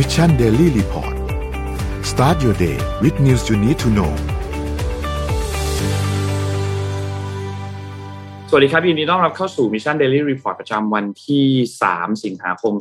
[0.00, 1.14] Mission Daily Report
[2.10, 4.12] start your day with news you need to know
[8.50, 11.46] สวัสดีครับยินดีต้อนรับเข้าสู่ Mission Daily Report ประจำวันที่
[11.84, 12.72] 3 สิงหาคม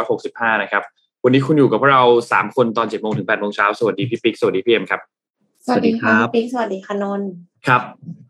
[0.00, 0.82] 2565 นะครับ
[1.24, 5.00] วันนี้คุณอยู่กับพวกเรา 3 คนตอน 7 โมงถึง 8 โมงเช้า สวัสดีพี่ปิ๊ก สวัสดีพี่เอ็มครับ
[5.66, 7.28] สวัสดีครับปิ๊ก สวัสดีค่ะนนท์
[7.66, 7.82] ครับ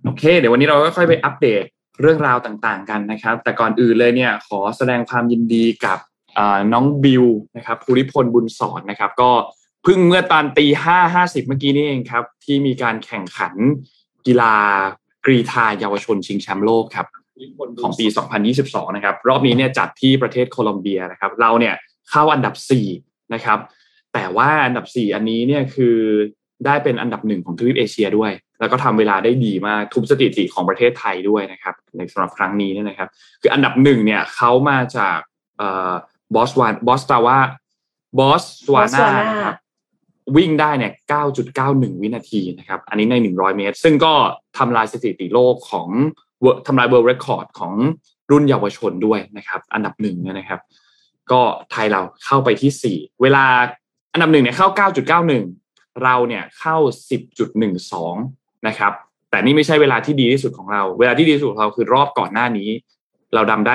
[0.05, 1.63] โอเค เดี๋ยววันนี้เราก็ค่อยไปอัปเดต
[2.01, 5.99] เรื่องราวต่างๆ กันนะครับ แต่ก่อนอื่นเลยเนี่ย ขอแสดงความยินดีกับ
[6.73, 7.25] น้องบิว
[7.57, 9.31] นะครับภูริพลบุญสอนนะครับ ก็
[9.83, 13.55] เพิ่งเมื่อตอนตีห้าห้าสิบเมื่อกี้นี่เองครับ ที่มีการแข่งขัน
[14.27, 14.55] กีฬา
[15.25, 17.07] กรีธาเยาวชนชิงแชมป์โลกครับ
[17.83, 18.07] ของปี
[18.51, 21.75] 2022 นะครับ รอบนี้เนี่ยจัดที่ประเทศโคลอมเบียนะครับ เราเนี่ย
[22.11, 22.55] เข้าอันดับ
[22.95, 23.59] 4 นะครับ
[24.15, 25.97] แต่ว่าอันดับ 4 อันนี้เนี่ยคือ
[26.67, 33.09] ได้เป็นอันดับหนึ่งของทวีปเอเชียด้วย แล้วก็ทำเวลาได้ดีมากทุบสถิติของประเทศไทยด้วยนะครับ ในสำหรับครั้งนี้เนี่ยนะครับ
[33.41, 35.19] คืออันดับหนึ่งเนี่ยเขามาจาก
[36.35, 37.39] บอสวานบอสตาวา
[38.19, 39.07] บอตสวานา
[39.45, 39.57] ครับ
[40.37, 40.93] วิ่งได้เนี่ย
[41.47, 44.13] 9.91 วินาทีนะครับ อันนี้ใน 100 เมตร ซึ่งก็
[44.59, 45.89] ทำลายสถิติโลกของ
[46.67, 47.73] ทำลาย world record ของ
[48.31, 50.61] รุ่นเยาวชนด้วยนะครับ อันดับหนึ่งเนี่ยนะครับ
[51.31, 53.45] ก็ไทยเราเข้าไปที่ 4 เวลา
[54.13, 54.69] อันดับหนึ่งเนี่ยเข้า
[55.37, 56.77] 9.91 เราเนี่ยเข้า
[57.53, 58.93] 10.12 นะครับ
[59.31, 62.69] แต่นี่ไม่ใช่เวลาที่ดีที่สุดของเรา เวลาที่ดีที่สุดของเราคือรอบก่อนหน้านี้
[63.35, 63.75] เราดำได้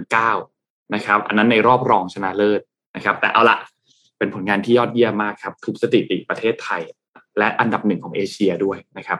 [0.00, 0.61] 10.09
[0.94, 2.60] นะครับ อันนั้นในรอบรองชนะเลิศ
[2.96, 3.58] นะครับ แต่เอาละ
[4.18, 6.82] เป็นผลงานที่ยอดเยี่ยมมากครับทุบสถิติประเทศไทย
[7.38, 9.18] และอันดับหนึ่งของเอเชียด้วยนะครับ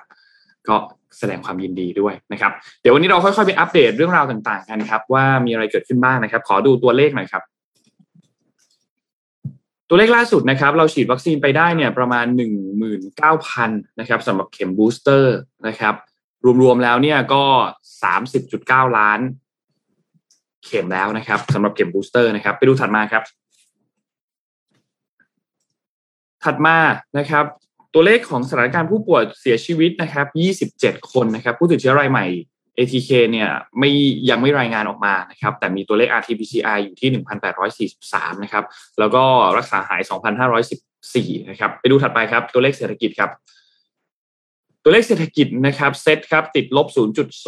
[0.69, 0.77] ก็
[1.19, 7.43] แสดงความยินดีด้วยนะครับ เดี๋ยววันนี้เราค่อยๆไปอัปเดตเรื่องราวต่างๆ กันครับ ว่ามีอะไรเกิดขึ้นบ้างนะครับ ขอดูตัวเลขหน่อยครับ
[9.89, 12.27] ตัวเลขล่าสุดนะครับเราฉีดวัคซีนไปได้เนี่ยประมาณ
[13.13, 13.69] 19,000
[14.01, 15.37] นะครับสำหรับเข็มบูสเตอร์
[15.67, 15.95] นะครับ
[16.63, 17.45] รวมๆแล้วเนี่ยก็
[18.21, 19.21] 30.9 ล้าน
[20.65, 23.23] เข็มแล้วนะครับสำหรับเข็มบูสเตอร์นะครับ ไปดูถัดมาครับ
[26.45, 26.77] ถัดมา
[27.19, 27.45] นะครับ
[27.95, 30.27] ตัวเลขของสถานการณ์ผู้ป่วยเสียชีวิตนะครับ
[30.79, 32.27] 27 คนนะครับ ผู้ติดเชื้อรายใหม่
[32.79, 33.49] ATK เนี่ย
[33.79, 33.91] ไม่
[34.31, 37.11] ยังไม่รายงานออกมานะครับ แต่มีตัวเลข RT-PCR อยู่ที่
[37.97, 38.65] 1,843 นะครับ
[38.99, 39.25] แล้วก็
[39.59, 40.03] รักษาหาย
[40.75, 43.31] 2,514 นะครับ ไปดูถัดไปครับ ตัวเลขเศรษฐกิจครับ
[44.83, 46.87] ตัวเลขเศรษฐกิจนะครับเซตครับติดลบ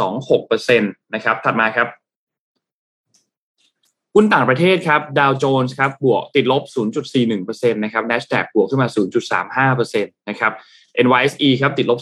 [0.06, 1.88] 0.26%นะครับถัดมาครับ
[4.14, 6.62] หุ้นต่างประเทศครับดาวโจนส์ครับบวกติดลบ
[7.22, 8.88] 0.41%นะครับ NASDAQ บวกขึ้นมา
[9.72, 10.52] 0.35%นะครับ
[11.04, 11.98] NYSE ครับติดลบ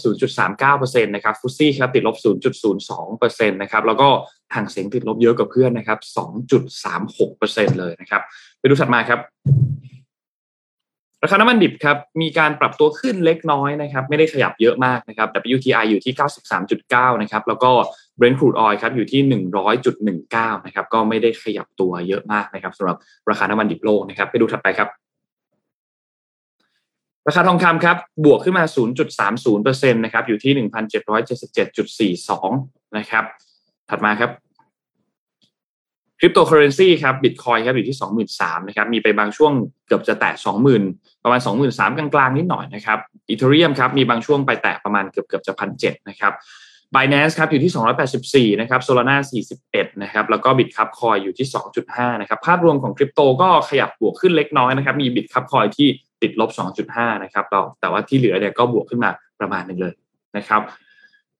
[0.50, 2.16] 0.39%นะครับฟุตซี่ครับติดลบ
[2.84, 4.08] 0.02%นะครับแล้วก็
[4.54, 5.98] ห่างเสียงติดลบเยอะกว่าเพื่อนนะครับ
[6.88, 8.22] 2.36%เลยนะครับ
[8.58, 9.20] ไปดูถัดมาครับ
[11.24, 16.14] ราคาน้ำมันดิบครับมีการปรับตัวขึ้นเล็กน้อยนะครับไม่ได้ขยับเยอะมากนะครับ WTI อยู่ที่
[16.68, 17.70] 93.9 นะครับแล้วก็
[18.18, 19.20] Brent crude oil ครับอยู่ที่
[19.90, 22.96] 100.19 นะครับก็ไม่ได้ขยับตัวเยอะมากนะครับสำหรับ
[23.30, 24.88] ราคาน้ำมันดิบโลกนะครับไปดูถัดไปครับ
[27.28, 28.64] ราคาทองคำครับบวกขึ้นมา
[29.28, 30.52] 0.30%นะครับอยู่ที่
[32.16, 33.24] 1,777.42 นะครับ
[33.90, 34.30] ถัดมาครับ
[36.24, 37.96] คริปโตเคอเรนซีครับบิตคอยครับอยู่ที่
[38.30, 39.52] 23,000นะครับมีไปบางช่วง
[39.86, 40.32] เกือบจะแตะ
[40.78, 41.40] 20,000 ประมาณ
[41.70, 46.32] 23,000 กลางๆ นิดหน่อยนะครับอีเทเรียมครับมีบางช่วงไปแตะประมาณเกือบเกือบจะพันเนะครับ
[46.94, 47.72] Binance ครับอยู่ที่
[48.54, 49.16] 284 นะครับ Solana
[49.58, 51.46] 41 นะครับ แล้วก็ Bit ครับคอยอยู่ที่
[51.84, 55.88] 2.5 นะครับ ภาพรวมของคริปโตก็ขยับบวกขึ้นเล็กน้อยนะครับ มี Bit ครับคอยที่
[56.22, 56.50] ติดลบ
[56.86, 59.10] 2.5 นะครับเราแต่ว่าที่เหลือเนี่ยก็บวกขึ้นมา
[59.40, 59.94] ประมาณหนึ่งเลย
[60.36, 60.60] นะครับ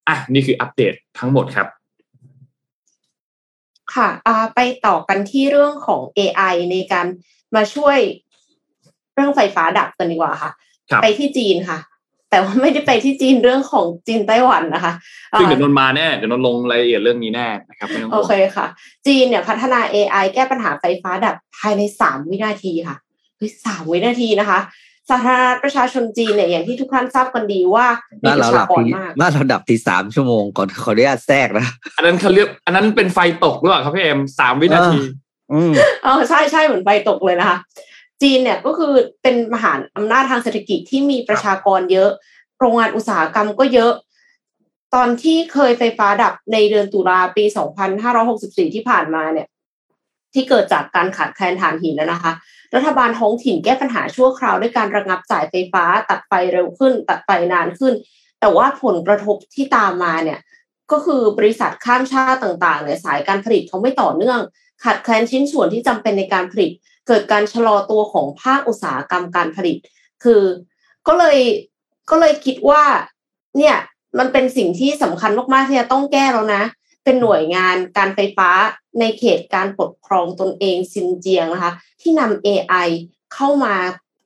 [0.08, 1.68] อะ นี่คืออัปเดตทั้งหมดครับ
[3.96, 4.08] ค่ะ
[4.54, 7.06] ไปต่อกันที่เรื่องของ AI ในการ
[7.54, 7.98] มาช่วย
[9.14, 10.50] เรื่องไฟฟ้าดับกันดีกว่าค่ะ
[11.02, 11.78] ไปที่จีนค่ะ
[12.30, 14.92] แต่ว่าไม่ได้ไปที่จีนเรื่องของจีนไต้หวันนะคะ
[15.38, 18.66] ซึ่งเดี๋ยวนนมาแน่เดี๋ยวนนลงรายละเอียดเรื่องนี้แน่นะครับไม่ต้องโอเคค่ะ
[19.06, 22.96] จีนเนี่ยพัฒนา AI แก้ปัญหาไฟฟ้าดับภายในสามวินาทีค่ะ
[23.36, 24.58] เฮ้ยสามวินาทีนะคะ
[25.10, 27.86] สาธารณประชาชนจีนเนี่ยอย่างที่ทุกท่านทราบกันดีว่า
[28.22, 35.00] มีประชากรมากมาเราดับที่สามชั่วโมงก่อนขออนุญาตแทรกนะ อันนั้นเขาเรียกอันนั้นเป็นไฟตกหรือเปล่าครับพี่เอ็มสามวินาที
[35.52, 35.72] อืม
[36.06, 37.58] อ๋อใช่ใช่เหมือนไฟตกเลยนะคะ
[38.22, 42.10] จีนเนี่ยก็คือเป็นมหาอำนาจทางเศรษฐกิจที่มีประชากรเยอะ
[42.58, 43.92] โรงงานอุตสาหกรรมก็เยอะ
[44.94, 47.44] ตอนที่เคยไฟฟ้าดับในเดือนตุลาปี
[48.08, 49.48] 2564 ที่ผ่านมาเนี่ย
[50.34, 52.32] ที่เกิดจากการขาดแคลนถ่านหินนะคะ
[52.74, 57.94] รัฐบาลท้องถิ่นแก้ปัญหาชั่วคราวด้วยการระงับจ่ายไฟฟ้า ตัดไฟเร็วขึ้น ตัดไฟนานขึ้น
[58.40, 60.40] แต่ว่าผลกระทบที่ตามมาเนี่ย
[60.92, 64.40] ก็คือบริษัทข้ามชาติต่างๆเนี่ยสายการผลิตเขาไม่ต่อเนื่อง
[64.84, 66.70] ขาดแคลนชิ้นส่วนที่จำเป็นในการผลิต
[67.08, 69.76] เกิดการชะลอตัวของภาคอุตสาหกรรมการผลิต
[70.22, 70.42] คือ
[71.08, 71.38] ก็เลย
[72.10, 72.82] ก็เลยคิดว่า
[73.58, 73.76] เนี่ย
[74.18, 76.62] มันเป็นสิ่งที่สำคัญมากๆที่จะต้องแก้แล้วนะ
[77.04, 78.50] เป็นหน่วยงานการไฟฟ้า
[79.00, 82.88] ในเขตการปกครองตนเองซินเจียงนะคะ ที่นำ AI
[83.34, 83.74] เข้ามา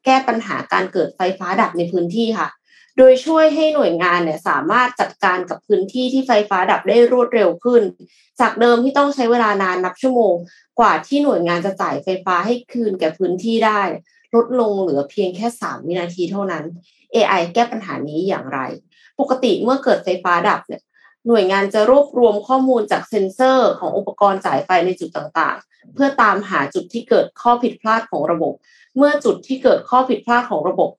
[0.04, 2.48] แก้ปัญหาการเกิดไฟฟ้าดับในพื้นที่ค่ะ
[2.96, 7.82] โดยช่วยให้หน่วยงานเนี่ยสามารถจัดการกับพื้นที่ที่ไฟฟ้าดับได้รวดเร็วขึ้น
[8.40, 10.34] จากเดิมที่ต้องใช้เวลานานนับชั่วโมง
[10.80, 13.82] กว่าที่หน่วยงานจะจ่ายไฟฟ้าให้คืนแก่พื้นที่ได้
[14.34, 16.64] ลดลงเหลือเพียงแค่ 3 วินาทีเท่านั้น
[17.14, 18.60] AI แก้ปัญหานี้อย่างไร
[19.20, 20.82] ปกติเมื่อเกิดไฟฟ้าดับเนี่ย
[21.26, 28.52] หน่วยงานจะรวบรวมข้อมูลจากเซ็นเซอร์ของอุปกรณ์จ่ายไฟในจุดต่างๆ เพื่อตามหาจุดที่เกิดข้อผิดพลาดของระบบ
[28.96, 30.90] เมื่อจุดที่เกิดข้อผิดพลาดของระบบ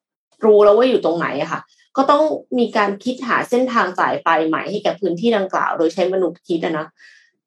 [0.46, 1.62] รู้แล้วว่าอยู่ตรงไหนค่ะ
[1.98, 2.24] ก็ต้อง
[2.58, 6.88] มีการคิดหาเส้นทางจ่ายไฟใหม่ให้แก่พื้นที่ดังกล่าว โดยใช้มนุษย์คิดนะ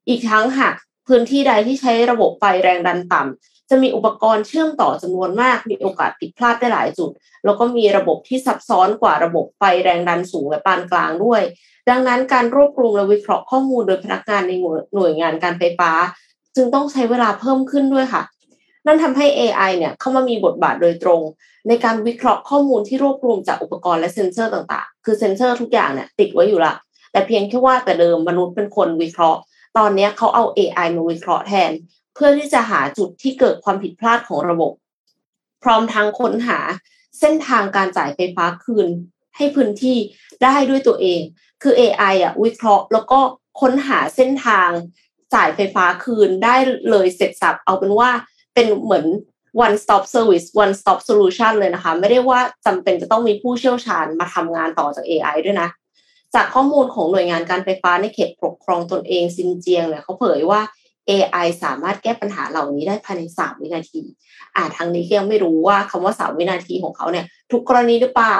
[0.09, 0.75] อีกทั้งหาก
[1.11, 7.11] พื้นที่ใดที่ใช้ระบบไฟแรงดันต่ำจะมีอุปกรณ์เชื่อมต่อจำนวนมาก มีโอกาสผิดพลาดได้หลายจุด
[7.45, 11.43] แล้วก็มีระบบที่ซับซ้อนกว่าระบบไฟแรงดันสูงและปานกลางด้วย
[11.91, 14.53] ดังนั้นการรวบรวมและวิเคราะห์ข้อมูลโดยพนักงานใน
[14.95, 15.91] หน่วยงานการไฟฟ้า
[16.57, 18.23] จึงต้องใช้เวลาเพิ่มขึ้นด้วยค่ะ
[18.87, 21.21] นั่นทำให้ AI เนี่ยเข้ามามีบทบาทโดยตรง
[21.69, 26.75] ในการวิเคราะห์ข้อมูลที่รวบรวมจากอุปกรณ์และเซ็นเซอร์ต่างๆ คือเซ็นเซอร์ทุกอย่างเนี่ยติดไว้อยู่ละ
[27.13, 29.41] แต่เพียงแค่ว่าแต่เดิมมนุษย์เป็นคนวิเคราะห์
[29.77, 31.71] ตอนนี้เขาเอา AI มาวิเคราะห์แทน
[32.15, 34.73] เพื่อที่จะหาจุดที่เกิดความผิดพลาดของระบบ
[35.63, 36.59] พร้อมทั้งค้นหา
[37.21, 38.89] เส้นทางการจ่ายไฟฟ้าคืน
[39.37, 39.99] ให้พื้นที่
[40.43, 41.21] ได้ด้วยตัวเอง
[41.63, 43.21] คือ AI อะวิเคราะห์ แล้วก็
[43.61, 44.71] ค้นหาเส้นทาง
[45.35, 46.57] จ่ายไฟฟ้าคืนได้
[46.91, 48.11] เลยเสร็จสับเอาเป็นว่า
[48.55, 49.05] เป็นเหมือน
[49.65, 55.69] one stop service one stop solution เลยนะคะ ไม่ได้ว่าจำเป็นจะต้องมีผู้เชี่ยวชาญมาทำงานต่อจาก AI ด้วยนะ
[56.35, 60.61] จากข้อมูลของหน่วยงานการไฟฟ้าในเขตปกครองตนเองซินเจียงเนี่ยเขาเผยว่า
[61.09, 64.03] AI สามารถแก้ปัญหาเหล่านี้ได้ภายใน 3 วินาที
[64.57, 68.37] อ่าทางนี้ก็ยังไม่รู้ว่าคำว่า 3 วินาทีของเขาเนี่ย ทุกกรณีหรือเปล่า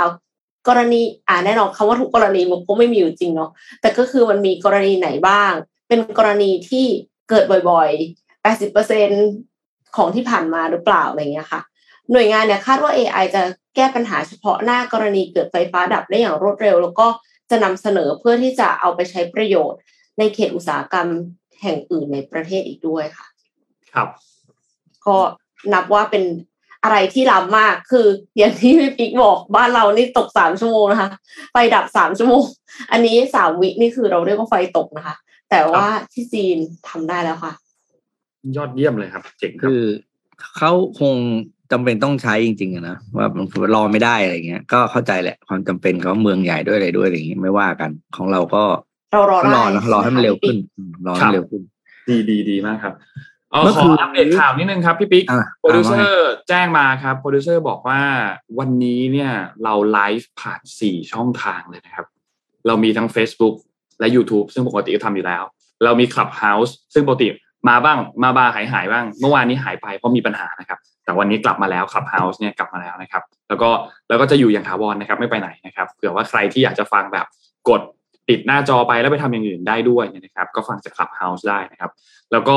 [0.69, 3.51] กรณีอ่าแน่นอนคำว่าทุกกรณีมันก็ไม่มีอยู่จริงเนาะ
[3.81, 5.53] แต่ก็คือมันมีกรณีไหนบ้าง
[5.89, 6.87] เป็นกรณีที่
[7.31, 8.45] เกิดบ่อยๆ
[8.81, 11.61] 80%ของที่ผ่านมาหรือเปล่าอะไรเงี้ยค่ะ
[12.13, 13.43] หน่วยงานเนี่ยคาดว่า AI จะ
[13.77, 17.07] แก้ปัญหาเฉพาะหน้ากรณีเกิดไฟฟ้าดับได้อย่างรวดเร็ว แล้วก็
[17.51, 19.81] จะนำเสนอเพื่อที่จะเอาไปใช้ประโยชน์
[20.19, 21.09] ในเขตอุตสาหกรรม
[21.63, 23.27] แห่งอื่นในประเทศอีกด้วยค่ะ
[23.95, 24.09] ครับ
[25.07, 25.17] ก็
[25.73, 26.25] นับว่าเป็น
[26.85, 28.07] อะไรที่ล้ำมาก คือ
[28.39, 31.11] อย่างที่พี่ปิ๊กบอกบ้านเรานี่ตกสามชั่วโมงนะคะ
[31.53, 32.43] ไฟดับสามชั่วโมง
[32.93, 35.17] อันนี้สามวินี่คือเราเรียกว่าไฟตกนะคะ
[35.51, 36.57] แต่ว่าที่จีน
[36.89, 37.53] ทำได้แล้วค่ะ
[38.57, 39.85] ยอดเยี่ยมเลยครับ เจ๋งครับคือ
[40.57, 41.17] เขาคง
[41.73, 48.63] จำเป็นต้องใช้จริงๆอะนะว่ามันรอไม่ได้อะไรเงี้ย ก็เข้าใจแหละ ความจำเป็นเขาเมืองใหญ่ด้วยอะไรด้วยอะไรอย่างเงี้ยไม่ว่ากันของเราก็
[49.13, 51.63] เรารอได้รอนะรอให้มันเร็วขึ้นอืมรอให้มันเร็วขึ้น
[52.09, 52.95] ดีดีดีมากครับ
[53.53, 58.01] เออเมื่อขคือนอัปเดตข่าวนิดนึงครับพี่ปิ๊กอะโปรดิวเซอเอาว่าไงร์แจ้งมาครับโปรดิวเซอร์บอกว่า
[58.59, 59.33] วันนี้เนี่ย
[59.65, 62.07] เราไลฟ์ผ่านสี่ช่องทางเลยนะครับ
[62.67, 63.55] เรามีทั้ง Facebook
[64.01, 65.43] และ YouTube ซึ่งปกติก็ทำอยู่แล้ว
[65.85, 67.29] เรามี Clubhouse ซึ่งปกติ
[67.69, 73.71] มาบ้างมาบาหายหายบ้าง เมื่อวานนี้หายไปเพราะมีปัญหานะครับ แต่วันนี้กลับมาแล้ว Clubhouse เนี่ยกลับมาแล้วนะครับ แล้วก็
[74.09, 77.27] แล้วก็จะอยู่อย่างถาวรนะครับไม่ไปไหนนะครับเผื่อว่าใครที่อยากจะฟังแบบ
[77.69, 77.81] กด
[78.29, 81.91] ติดหน้าจอไปแล้วไปทำอย่างอื่นได้ด้วยนะครับ ก็ฟังจาก Clubhouse ได้นะครับ
[82.33, 82.57] แล้วก็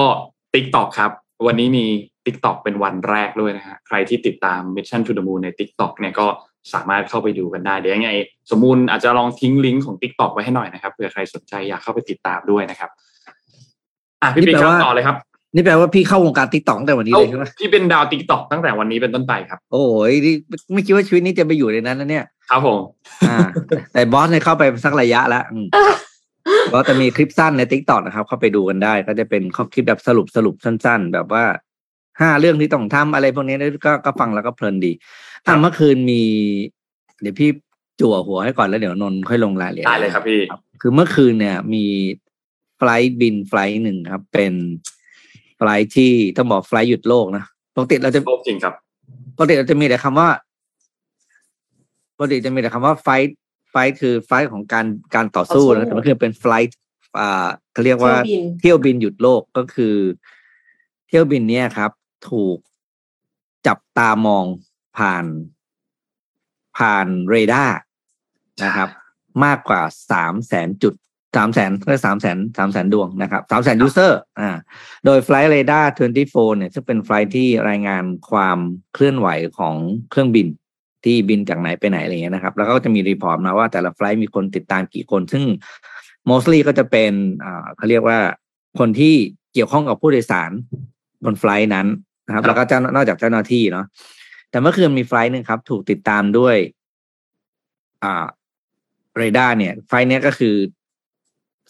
[0.53, 1.11] TikTok ครับ
[1.47, 1.85] วันนี้มี
[2.25, 6.27] TikTok เป็นวันแรกด้วยนะฮะใครที่ติดตาม Mission to the Moon ใน TikTok เนี่ยก็
[6.73, 8.11] สามารถเข้าไปดูกันได้ เดี๋ยวยังไง
[8.51, 12.89] สมมูลอาจจะลองทิ้งลิงก์ของ TikTok ไว้ให้หน่อยนะครับเผื่อใครสนใจอยากเข้าไปติดตามด้วยนะครับ
[14.23, 15.17] อะพี่ปิ๊กนี่แปลครับว่าต่อเลยครับ
[15.55, 20.35] นี่แปลว่าพี่เข้าวงการติ๊กต็อกตั้งแต่วันนี้เอ้าเลยใช่ไหมพี่เป็นดาว TikTok ตั้งแต่วันนี้เป็นต้นไปครับ โอ้ยนี่
[20.73, 22.79] ไม่คิดว่าชีวิตนี้จะไปอยู่ในนั้นนะเนี่ยครับผม
[23.29, 23.37] อ่า
[23.93, 25.67] แต่บอสเนี่ยเข้าไปสักระยะแล้วอืม
[26.71, 31.43] บอสจะมีคลิปสั้นในติ๊กต็อกนะครับ เข้าไปดูกันได้ ก็จะเป็นข้อคลิปแบบสรุปสรุปสั้น ๆ แบบว่า
[32.21, 34.91] ห้าเรื่องที่ต้องทำอะไรพวกนี้ก็ก็ฟังแล้วก็เพลินดี
[35.47, 36.21] อะเมื่อคืนมี
[37.21, 37.49] เดี๋ยวพี่
[38.01, 40.41] จั่วหัวให้ก่อนแล้วเดี๋ยวนนท์ค่อยลงรายละเอียดได้เลยครับพี่
[40.81, 41.85] คือเมื่อคืนเนี่ย มี
[42.83, 44.53] flight บิน flight หนึ่งครับ เป็น
[45.57, 47.43] flight ที่ต้องบอก flight หยุดโลกนะ
[47.75, 48.73] ปกติเราจะโลกจริงครับ
[49.35, 50.29] ปกติเราจะมีแต่คำว่า
[52.15, 54.85] ปกติจะมีแต่คำว่า fight fight คือ fight ของการ
[55.15, 56.77] การต่อสู้ต่อสู้นะแต่มันคือเป็น flight
[57.19, 59.95] อ่าเขาเรียกว่าเที่ยวบินเที่ยวบินหยุดโลกก็คือ
[61.07, 61.91] เที่ยวบินเนี่ยครับ
[62.29, 62.57] ถูก
[63.67, 64.45] จับตามอง
[64.97, 65.25] ผ่าน
[66.77, 67.77] ผ่านเรดาร์
[68.63, 68.89] นะครับ
[69.43, 70.93] มากกว่าสามแสนจุด
[71.35, 74.49] สามแสนก็สามแสนสามแสนดวงนะครับสามแสน user อ่า
[75.05, 75.85] โดย Flight Radar
[76.21, 78.57] 24 เนี่ยซึ่งเป็น flight ที่รายงานความ
[78.93, 79.75] เคลื่อนไหวของ
[80.11, 80.47] เครื่องบิน
[81.03, 85.43] ที่บินจากไหนไปไหนอะไรเงี้ยนะครับ แล้วก็จะมี report มาว่าแต่ละ flight มีคนติดตามกี่คน ซึ่ง
[86.29, 87.13] mostly ก็จะเป็น
[87.43, 88.19] อ่าเขาเรียกว่า
[88.79, 89.15] คนที่
[89.53, 90.51] เกี่ยวข้องกับผู้โดยสาร
[91.25, 91.87] บน flight นั้น
[92.27, 93.85] นะครับครับแล้วก็เจ้านอกจากเจ้าหน้าที่เนาะ
[94.49, 96.55] แต่เมื่อคืนมี flight หนึ่งครับ ถูกติดตามด้วย
[98.03, 98.25] อ่า
[99.17, 100.55] เรดาร์เนี่ย flight เนี้ยก็คือ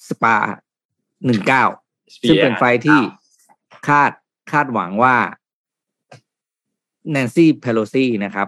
[0.10, 0.36] SPAR
[1.25, 1.63] หนึ่งเก้า
[2.27, 3.00] ซึ่งเป็น flight ที่
[3.88, 4.12] คาด
[4.51, 5.15] คาดหวังว่า
[7.12, 8.48] Nancy Pelosi นะครับ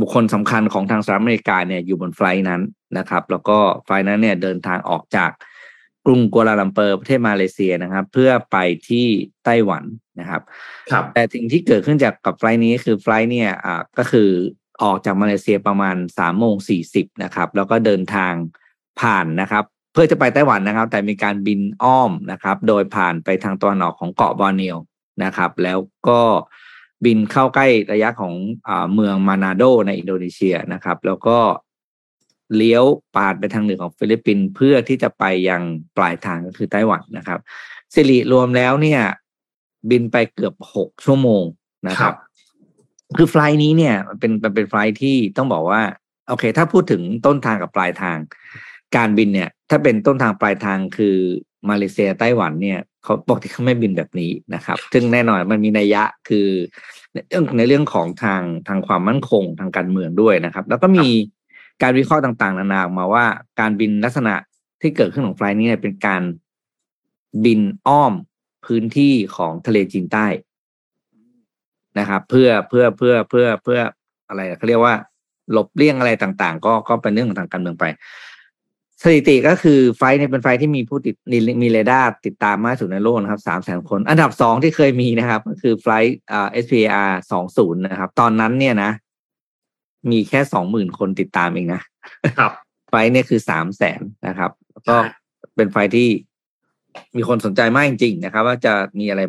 [0.00, 2.62] บุคคลสำคัญของทางสหรัฐอเมริกาเนี่ยอยู่บน flight นั้น
[2.98, 5.30] นะครับ แล้วก็ flight นั้นเนี่ยเดินทางออกจาก
[6.06, 8.56] กรุงกัวลาลัมเปอร์ประเทศมาเลเซียนะครับ เพื่อไป
[8.88, 9.06] ที่
[9.44, 9.84] ไต้หวัน
[10.20, 10.42] นะครับ
[10.90, 14.30] ครับ แต่สิ่งที่เกิดขึ้นจากกับ flight นี้คือ flight เนี่ยอ่าก็คือ
[14.82, 18.32] ออกจากมาเลเซียประมาณสามโมงสี่สิบนะครับ แล้วก็เดินทาง
[19.00, 24.78] ผ่านนะครับเพื่อจะไปไต้หวันนะครับ แต่มีการบินอ้อมนะครับ โดยผ่านไปทางตะวันออกของเกาะบอร์เนียว
[25.24, 26.20] นะครับ แล้วก็
[27.04, 28.34] บินเข้าใกล้ระยะของ
[28.68, 31.38] อเมืองมานาโดในอินโดนีเซียนะครับ แล้วก็
[32.56, 32.84] เลี้ยว
[33.16, 35.62] ปาดไปทางเหนือของฟิลิปปินส์เพื่อที่จะไปยัง
[35.96, 37.40] ปลายทางก็คือไต้หวันนะครับ
[37.94, 39.00] สิริรวมแล้วเนี่ย
[39.90, 41.44] บินไปเกือบหกชั่วโมง
[41.88, 42.14] นะครับ
[43.16, 45.82] คือไฟล์นี้เนี่ยมันเป็นมันเป็นไฟล์ที่ต้องบอกว่า
[46.28, 48.18] โอเค ถ้าพูดถึงต้นทางกับปลายทาง
[48.96, 51.16] การบินเนี่ย ถ้าเป็นต้นทางปลายทางคือ
[51.68, 56.48] มาเลเซียไต้หวันเนี่ยเขาบอกที่เขาไม่บินแบบนี้นะครับ ซึ่งแน่นอนมันมีนัยยะคือ
[57.28, 61.08] เรื่องในเรื่องของทางทางความมั่นคงทางการเมืองด้วยนะครับ แล้วก็มี
[61.82, 63.24] การวิเคราะห์ต่างๆ นานาออกมาว่า
[63.60, 64.34] การบินลักษณะ
[64.80, 66.22] ที่เกิดขึ้นของ flight นี้เป็นการ
[67.44, 68.12] บินอ้อม
[68.66, 70.26] พื้นที่ของทะเลจีนใต้
[71.98, 73.80] นะครับ เพื่อเพื่อเพื่อเพื่อเพื่อ
[74.28, 74.94] อะไรเขาเรียกว่า
[75.52, 77.84] หลบเลี่ยงอะไรต่าง ๆ ก็ก็เป็นเรื่องของทางการเมืองไป
[79.02, 81.14] สถิติก็คือไฟเนี่ยเป็นไฟที่มีผู้ติด
[81.62, 88.90] มีเรดาร์ติดตามมากสุดในโลกนะครับสามแสนคน อันดับสองที่เคยมีนะครับ ก็คือไฟล์อ่า SPR สองศูนย์นะครับ ตอนนั้นเนี่ยนะ
[90.10, 91.82] มีแค่สองหมื่นคนติดตามเองนะ
[92.38, 92.52] ครับ
[92.90, 94.50] ไฟเนี่ยคือสามแสนนะครับ
[94.88, 94.96] ก็
[95.56, 96.08] เป็นไฟที่
[97.16, 99.20] มีคนสนใจมากจริงๆนะครับ ว่าจะมีอะไร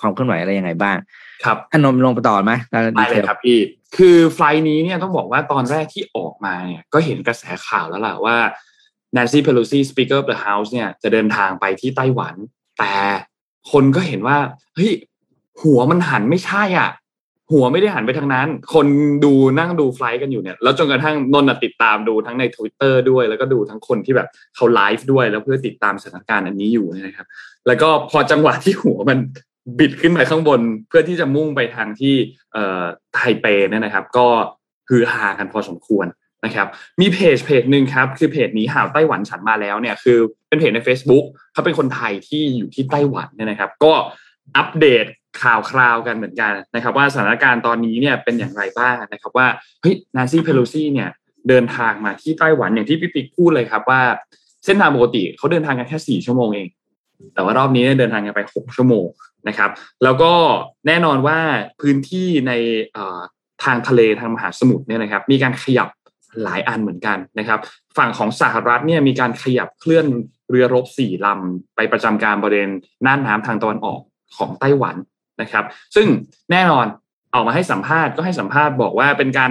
[0.00, 0.96] ความเคลื่อนไหวอะไรยังไงบ้าง
[1.44, 3.58] ครับอันนมลงไปต่อไหมได้เลยครับพี่
[3.96, 8.36] คือไฟล์นี้เนี่ยต้องบอกว่าตอนแรกที่ออกมาเนี่ย ก็เห็นกระแสข่าวแล้วล่ะว่า
[9.16, 12.34] Nancy Pelosi Speaker of the House เนี่ยจะเดินทางไปที่ไต้หวัน
[12.78, 12.94] แต่
[13.70, 14.38] คนก็เห็นว่า
[14.74, 14.92] เฮ้ย
[15.62, 16.90] หัวมันหันไม่ใช่อะ
[17.52, 18.86] หัวไม่ได้หันไปทางนั้น คน
[19.24, 27.26] ดูนั่งดูไฟล์กันอยู่เนี่ย แล้วจนกระทั่งนนติดตามดูทั้งใน Twitter ด้วย แล้วก็ดูทั้งคนที่แบบเขาไลฟ์ด้วยแล้วเพื่อติดตามสถานการณ์อันนี้อยู่นะครับ
[27.66, 29.18] แล้วก็พอจังหวะที่หัวมัน
[29.78, 32.14] บิดขึ้นไปข้างบนเพื่อที่จะมุ่งไปทางที่
[32.52, 34.26] เอ่อไทเปเนี่ยนะครับ ก็
[34.88, 36.06] ฮือฮากันพอสมควร
[36.44, 36.66] นะครับ
[37.00, 40.18] มีเพจเพจหนึ่งครับคือเพจนี้ห่าวไต้หวันฉันมาแล้วเนี่ยคือ
[40.48, 43.92] เป็นเพจใน Facebook เขาเป็นคนไทยที่อยู่ที่ไต้หวันเนี่ยนะครับ ก็
[44.56, 45.06] อัปเดต
[45.42, 49.46] ข่าวคราวกันเหมือนกันนะครับ ว่าสถานการณ์ตอนนี้เนี่ยเป็นอย่างไรบ้างนะครับว่า
[49.80, 51.08] เฮ้ยนาซี่เพโลซี่เนี่ย
[51.48, 54.00] เดินทางมาที่ไต้หวันอย่างที่พี่ปิ๊กพูดเลยครับว่า
[54.64, 56.68] เส้นทางปกติเขาเดินทางกันแค่สี่ชั่วโมงเอง
[57.34, 59.06] แต่ว่ารอบนี้เดินทางกันไปหกชั่วโมง
[59.48, 59.70] นะครับ
[60.02, 60.32] แล้วก็
[60.86, 61.38] แน่นอนว่า
[61.80, 62.52] พื้นที่ใน
[63.64, 65.88] ทางทะเลทางมหาสมุทรเนี่ยนะครับ มีการขยับ
[66.44, 67.58] หลายอันเหมือนกันนะครับ
[67.98, 70.06] ฝั่งของสหรัฐเนี่ยมีการขยับเคลื่อน
[70.50, 72.70] เรือรบสี่ลำไปประจำการบริเวณ
[73.06, 74.00] น่านน้ำทางตะวันออก
[74.36, 74.96] ของไต้หวัน
[75.42, 75.64] นะครับ
[75.96, 76.06] ซึ่ง
[76.50, 76.86] แน่นอน
[77.34, 79.50] ออกมาให้สัมภาษณ์ก็ให้สัมภาษณ์บอกว่าเป็นการ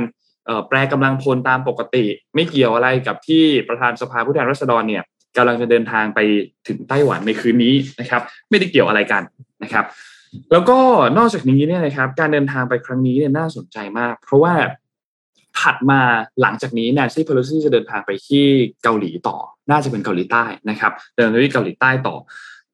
[0.68, 5.04] แปลกำลังพลตามปกติ ไม่เกี่ยวอะไรกับที่ประธานสภาผู้แทนราษฎรเนี่ย
[5.38, 6.20] กำลังจะเดินทางไป
[6.68, 9.24] ถึงไต้หวันในคืนนี้นะครับ ไม่ได้เกี่ยวอะไรกัน
[9.64, 9.86] นะครับ
[10.52, 10.80] แล้วก็
[11.18, 14.54] นอกจากนี้เนี่ยนะครับ การเดินทางไปครั้งนี้เนี่ยน่าสนใจมาก เพราะว่า
[15.60, 16.02] ถัดมา
[16.42, 18.46] หลังจากนี้แนนซี่เพโลซี่จะเดินทางไปที่
[18.84, 19.38] เกาหลีต่อ
[19.72, 22.16] น่าจะเป็นเกาหลีใต้นะครับ เดินไปที่เกาหลีใต้ต่อ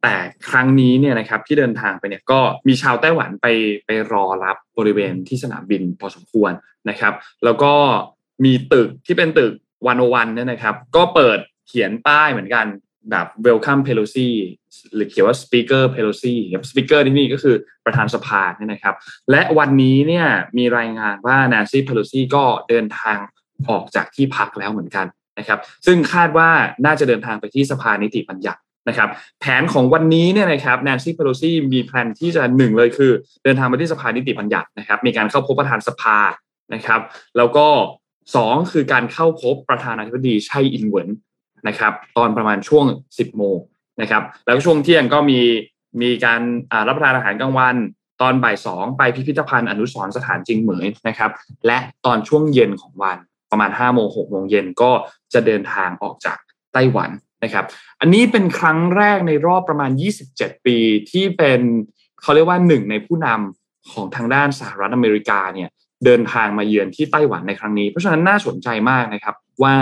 [0.04, 0.16] แต่
[0.50, 3.48] ครั้งนี้เนี่ยนะครับที่เดินทางไปเนี่ยก็มีชาวไต้หวันไป
[3.86, 6.52] ไปรอรับบริเวณที่สนามบินพอสมควร
[6.90, 7.74] นะครับ แล้วก็
[8.46, 9.54] มีตึกที่เป็นตึก
[9.88, 12.66] วันโอวันเนี่ยนะครับ ก็เปิดเขียนป้ายเหมือนกัน
[13.12, 14.30] แบบ welcome Pelosi
[14.94, 18.96] หรือเขียนว่า speaker Pelosi ครับ speaker ที่นี่ก็คือประธานสภาเนี่ยนะครับ
[19.32, 23.18] และวันนี้เนี่ยมีรายงานว่า Nancy Pelosi ก็เดินทาง
[23.70, 25.08] ออกจากที่พักแล้วเหมือนกัน
[25.40, 26.50] นะครับซึ่งคาดว่า
[26.86, 28.60] น่าจะเดินทางไปที่สภานิติบัญญัติ
[28.90, 29.10] นะครับ
[29.40, 33.12] แผนของวันนี้เนี่ยนะครับ Nancy Pelosi มีแผนที่จะหนึ่งเลยคือ
[33.44, 36.18] เดินทางไปที่สภานิติบัญญัตินะครับ มีการเข้าพบประธานสภา
[36.74, 37.02] นะครับ
[37.38, 37.68] แล้วก็
[38.36, 41.08] สองคือการเข้าพบประธานาธิบดีไช่อินเหวิน
[41.68, 43.58] นะครับตอนประมาณช่วง 10 โมง
[44.02, 45.40] นะครับแล้วช่วงเที่ยงก็มี
[46.02, 46.42] มีการ
[46.88, 47.76] รับประทานอาหารกลางวัน
[48.22, 51.32] ตอนบ่ายสองไปพิพิธภัณฑ์อนุสรสถานจริงเหมยนะครับ
[51.68, 53.18] และตอนช่วงเย็นของวัน
[53.52, 54.92] ประมาณ5โมง6โมงเย็นก็
[55.34, 56.38] จะเดินทางออกจาก
[56.74, 57.10] ไต้หวัน
[57.44, 57.66] นะครับ
[58.02, 59.92] อันนี้เป็นครั้งแรกในรอบประมาณ
[60.30, 60.78] 27 ปี
[61.12, 61.62] ที่เป็น
[62.22, 65.70] เขาเรียกว่าหนึ่งในผู้นำของทางด้านสหรัฐอเมริกาเนี่ย
[66.06, 69.76] เดินทางมาเยือนที่ไต้หวันในครั้งนี้ เพราะฉะนั้นน่าสนใจมากนะครับ ว่า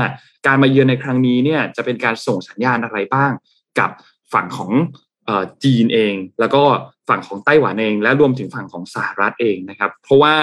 [0.47, 3.31] การมาเยือนในครั้งนี้เนี่ยจะเป็นการส่งสัญญาณอะไรบ้าง
[3.79, 3.89] กับ
[4.33, 4.71] ฝั่งของ
[5.63, 6.63] จีนเอง แล้วก็
[7.09, 10.35] ฝั่งของไต้หวันเอง และรวมถึงฝั่งของสหรัฐเองนะครับ เพราะว่า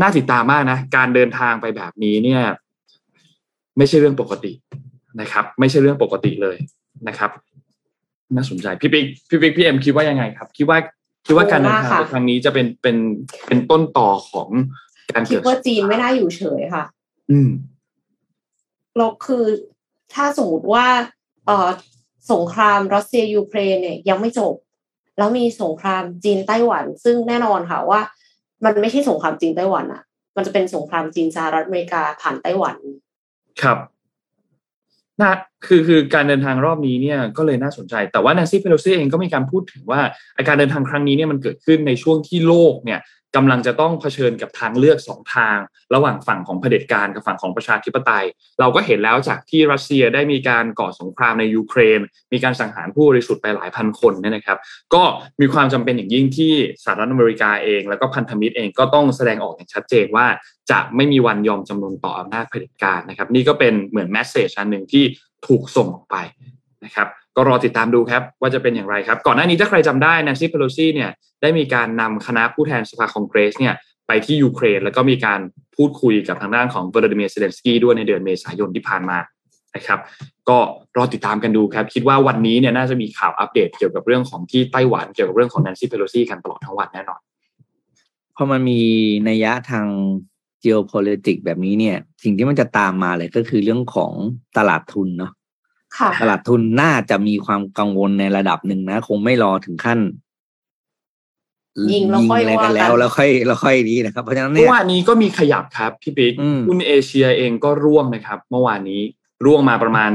[0.00, 2.42] น่าติดตามมากนะการเดินทางไปแบบนี้เนี่ย
[3.76, 4.52] ไม่ใช่เรื่องปกติ
[5.20, 6.56] นะครับ ไม่ใช่เรื่องปกติเลย
[7.08, 7.30] นะครับ
[8.36, 10.78] น่าสนใจพี่ปิ๊กพี่ปิ๊กพี่เอ็มคิดว่ายังไงครับ คิดว่า
[11.26, 12.96] คิดว่าการเดินทางโอ้มากค่ะในครั้งนี้จะเป็นเป็น
[13.46, 14.48] เป็นต้นต่อของ
[15.14, 16.84] การคิดเกิดว่าจีนไม่น่าอยู่เฉยค่ะ
[17.30, 17.50] อืม
[19.00, 19.44] เราคือ
[20.14, 20.86] ถ้าสมมติว่า
[21.46, 21.68] เออ
[22.32, 24.54] สงครามรัสเซียยูเครนเนี่ยยังไม่จบ
[25.18, 28.00] แล้วมีสงครามจีนไต้หวัน ซึ่งแน่นอนค่ะว่า
[28.64, 30.02] มันไม่ใช่สงครามจีนไต้หวันอะ
[30.36, 32.76] มันจะเป็นสงครามจีนสหรัฐอเมริกาผ่านไต้หวัน
[33.62, 33.78] ครับ
[35.22, 35.34] นะ
[35.66, 40.00] คือคือการเดินทางรอบนี้เนี่ยก็เลยน่าสนใจ แต่ว่า Nancy Pelosi เองก็มีการพูดถึงว่า
[40.36, 43.00] อาการเดินทางครั้งนี้เนี่ยมันเกิดขึ้นในช่วงที่โลกเนี่ย
[43.36, 45.58] กำลังจะต้องเผชิญกับทางเลือกสองทาง
[45.94, 48.24] ระหว่างฝั่งของเผด็จการกับฝั่งของประชาธิปไตย
[48.60, 52.00] เราก็เห็นแล้วจากที่รัสเซียได้มีการก่อสงครามในยูเครน
[52.32, 54.58] มีการสังหารผู้บริสุทธิ์ไปหลายพันคนเนี่ยนะครับ
[54.94, 55.02] ก็
[55.40, 60.26] มีความจำเป็นอย่างยิ่งที่สหรัฐอเมริกาเอง แล้วก็พันธมิตรเองก็ต้องแสดงออกอย่างชัดเจนว่า
[60.70, 65.04] จะไม่มีวันยอมจำนนต่ออำนาจเผด็จการนะครับ นี่ก็เป็นเหมือน message อันหนึ่งที่
[65.46, 66.16] ถูกส่งออกไป
[66.84, 71.10] นะครับ ก็รอติดตามดูครับว่าจะเป็นอย่างไรครับ ก่อนหน้านี้ถ้าใครจำได้ Nancy Pelosi เนี่ย
[71.42, 73.74] ได้มีการนำคณะผู้แทนสภาคองเกรสเนี่ย
[74.06, 75.40] ไปที่ยูเครน แล้วก็มีการ
[75.76, 79.18] พูดคุยกับทางด้านของวลาดิเมียร์เซเลนสกี้ด้วยในเดือนเมษายนที่ผ่านมา
[79.76, 79.98] นะครับ
[80.48, 80.58] ก็
[80.96, 87.20] รอติดตามกันดูครับ คิดว่าวันนี้เนี่ยน่าจะมีข่าวอัปเดตเกี่ยวกับเรื่องของที่ไต้หวันเกี่ยวกับเรื่องของ Nancy Pelosi กันตลอดทั้งวันแน่นอน
[88.36, 88.80] พอมันมี
[89.28, 89.86] นัยยะทาง
[90.64, 94.12] geopolitics แบบนี้เนี่ย สิ่งที่มันจะตามมาเลยก็คือเรื่องของ
[94.56, 95.32] ตลาดทุนเนาะ
[96.20, 100.00] ตลาดทุนน่าจะมีความกังวลในระดับหนึ่งนะ คงไม่รอถึงขั้น
[101.92, 109.02] ยิงแล้วค่อยอะไรกันว่ากันแล้ว แล้วค่อยแล้วค่อยนี้นะครับ เพราะฉะนั้นเมื่เนี่อยวานนี้ก็มีขยับครับพี่ปิ๊กอืมหุ้นเอเชียเองก็ร่วงนะครับ เมื่อวานนี้
[109.44, 110.10] ร่วงมาประมาณ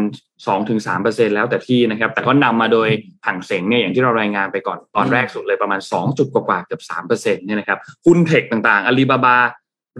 [0.65, 2.89] 2-3%แล้วแต่ที่นะครับ แต่ก็นำมาโดย
[3.25, 9.37] ผังเสงเนี่ยอย่างที่เรารายงานไปก่อนตอนแรกสุดเลยประมาณ 2 จุดกว่าๆเกือบ3%เนี่ยนะครับหุ้นเทคต่างๆอาลีบาบา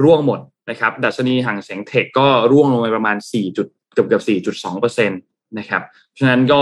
[0.03, 0.39] ร่วงหมด
[0.70, 5.84] นะครับ ดัชนีห่างเสงเทคก็ร่วงลงไปประมาณ 4 จุดเกือบเกือบ4.2%นะครับ
[6.20, 6.62] ฉะนั้นก็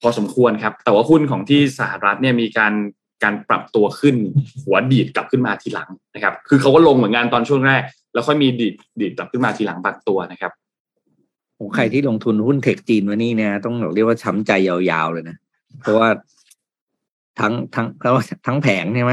[0.00, 2.72] พอสมควรครับ แต่ว่าหุ้นของที่สหรัฐเนี่ยมีการ
[3.22, 4.16] การปรับตัวขึ้น
[4.62, 10.52] หัวดีดกลับขึ้นมาทีหลังนะครับ คือเขาก็ลงเหมือนกันตอนช่วงแรก แล้วค่อยมีดีดดีดกลับขึ้นมาทีหลังบางตัวนะครับ
[11.58, 15.36] ผมใครที่ลงทุนหุ้น tech จีนวันนี้เนี่ยต้องเรียกว่าช้ำใจยาวๆเลยนะ
[15.80, 16.08] เพราะว่า
[17.40, 18.14] ทั้งทั้งแล้ว
[18.46, 19.12] ทั้งแผงใช่ไหม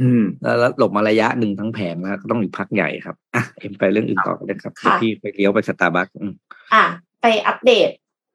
[0.00, 6.08] อืม แล้วแล้วหลบมาระยะหนึ่งทั้งแผงแล้วก็ต้องอีกพักใหญ่ครับอะเอ็มไปเรื่องอื่นต่อกันเลยครับค่ะเดี๋ยวพี่ไปเลี้ยวไปสตาร์บัค
[6.74, 6.84] อะ
[7.28, 7.90] ไปอัปเดต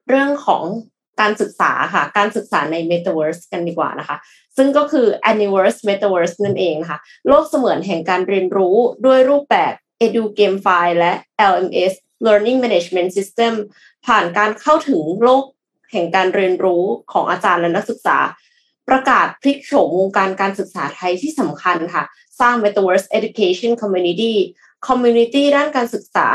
[0.09, 0.63] เรื่องของ
[1.21, 4.17] การศึกษาค่ะ การศึกษาใน Metaverse กันดีกว่านะคะ
[4.57, 9.73] ซึ่งก็คือ Aniverse Metaverse นั่นเองนะคะ โลกเสมือนแห่งการเรียนรู้ด้วยรูปแบบ
[10.05, 11.13] Edu GameFi และ
[11.51, 11.93] LMS
[12.25, 13.53] Learning Management System
[14.05, 15.43] ผ่านการเข้าถึงโลก
[15.91, 18.17] แห่งการเรียนรู้ของอาจารย์และนักศึกษา
[18.89, 22.03] ประกาศพลิกโฉมวงการการศึกษาไทยที่สำคัญค่ะ
[22.39, 24.33] สร้าง Metaverse Education Community
[24.87, 26.29] Community ด้านการศึกษา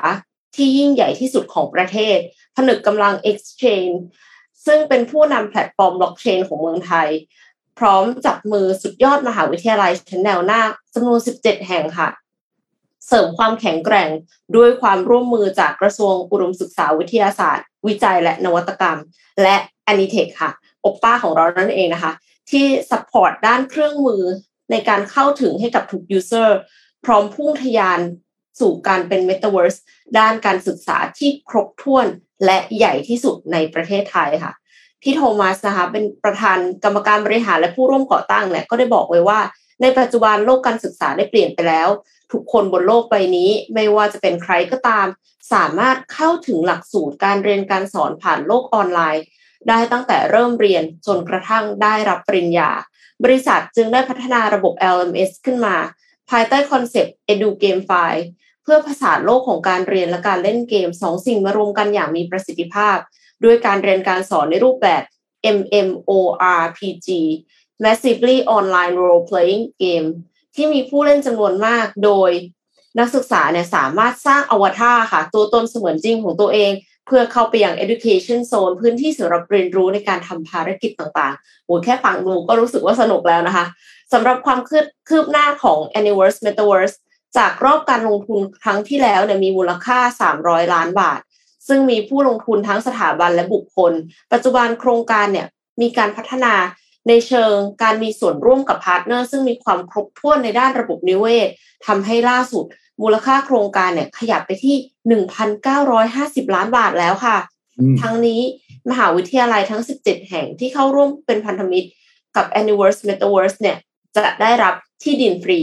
[0.57, 2.19] ที่ยิ่งใหญ่ที่สุดของประเทศ
[2.57, 3.97] ผนึกกำลัง Exchange
[4.67, 7.09] ซึ่งเป็นผู้นำแพลตฟอร์มบล็อกเชนของเมืองไทย
[7.79, 10.63] พร้อมจับมือสุดยอดมหาวิทยาลัยชั้นแนวหน้า
[10.95, 12.09] จำนวน 17 แห่งค่ะ
[13.09, 14.09] เสริมความแข็งแกร่ง
[14.57, 18.99] ด้วยความร่วมมือจากกระทรวงอุดมศึกษาวิทยาศาสตร์ วิจัยและนวัตกรรม
[19.43, 19.57] และ
[19.93, 22.13] a n i t e c h ค่ะโอป้าของเรานั่นเองนะคะ
[22.51, 24.23] ที่ support ด้านเครื่องมือ
[24.71, 26.51] ในการเข้าถึงให้กับทุก user
[27.05, 28.01] พร้อมพุ่งทะยาน
[28.61, 29.79] สู่การเป็น Metaverse
[30.19, 32.07] ด้านการศึกษาที่ครบถ้วน
[32.45, 34.53] และใหญ่ที่สุดในประเทศไทยค่ะ
[35.03, 39.41] พี่โทมัสนะคะเป็นประธานกรรมการบริหารและผู้ร่วมก่อตั้งเนี่ยก็ได้บอกไว้ว่า
[39.83, 41.89] ในปัจจุบันโลกการศึกษาได้เปลี่ยนไปแล้ว
[42.33, 45.07] ทุกคนบนโลกใบนี้ ไม่ว่าจะเป็นใครก็ตาม
[45.53, 49.25] สามารถเข้าถึงหลักสูตรการเรียนการสอนผ่านโลกออนไลน์
[49.69, 52.71] ได้ตั้งแต่เริ่มเรียนจนกระทั่งได้รับปริญญา
[53.25, 55.77] บริษัทจึงได้พัฒนาระบบ LMS ขึ้นมา
[56.31, 58.13] ภายใต้คอนเซปต์ Edu GameFi
[58.67, 62.97] เพื่อผสานโลกของการเรียนและการเล่นเกมสองสิ่งมารวมกันอย่างมีประสิทธิภาพ
[63.45, 65.03] ด้วยการเรียนการสอนในรูปแบบ
[65.57, 67.09] MMORPG
[67.85, 70.09] Massively Online Role Playing Game
[70.55, 72.31] ที่มีผู้เล่นจำนวนมากโดย
[72.99, 76.73] นักศึกษาเนี่ยสามารถสร้างอวตารค่ะ ตัวตนเสมือนจริงของตัวเอง
[77.07, 83.67] เพื่อเข้าไปยัง education zone พื้นที่สำหรับเรียนรู้ในการทำภารกิจต่างๆโอ้แค่ฟังดูก็รู้สึกว่าสนุกแล้วนะคะ
[84.13, 86.97] สำหรับความคืบคืบหน้าของ Anyverse Metaverse
[87.37, 89.99] จากรอบการลงทุนครั้งที่แล้วเนี่ยมีมูลค่า
[90.37, 91.21] 300 ล้านบาท
[91.69, 93.93] ซึ่งมีผู้ลงทุนทั้งสถาบันและบุคคล
[94.33, 95.47] ปัจจุบันโครงการเนี่ย
[95.81, 96.55] มีการพัฒนา
[97.09, 101.49] ในเชิงการมีส่วนร่วมกับ partner ซึ่งมีความครบถ้วนในด้านระบบนิเวศ
[101.87, 102.65] ทำให้ล่าสุด
[103.03, 104.77] มูลค่าโครงการเนี่ยขยับไปที่
[106.47, 107.37] 1,950 ล้านบาทแล้วค่ะ
[107.79, 108.41] อืมทั้งนี้
[108.91, 111.89] มหาวิทยาลัยทั้ง 17 แห่งที่เข้าร่วมเป็นพันธมิตร
[112.37, 113.77] กับ Anyverse Metaverse เนี่ย
[114.17, 115.61] จะได้รับที่ดินฟรี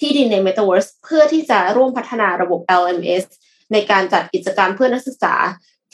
[0.00, 3.24] ที่ดินใน Metaverse เพื่อที่จะร่วมพัฒนาระบบ LMS
[3.72, 5.34] ในการจัดกิจกรรมเพื่อนักศึกษา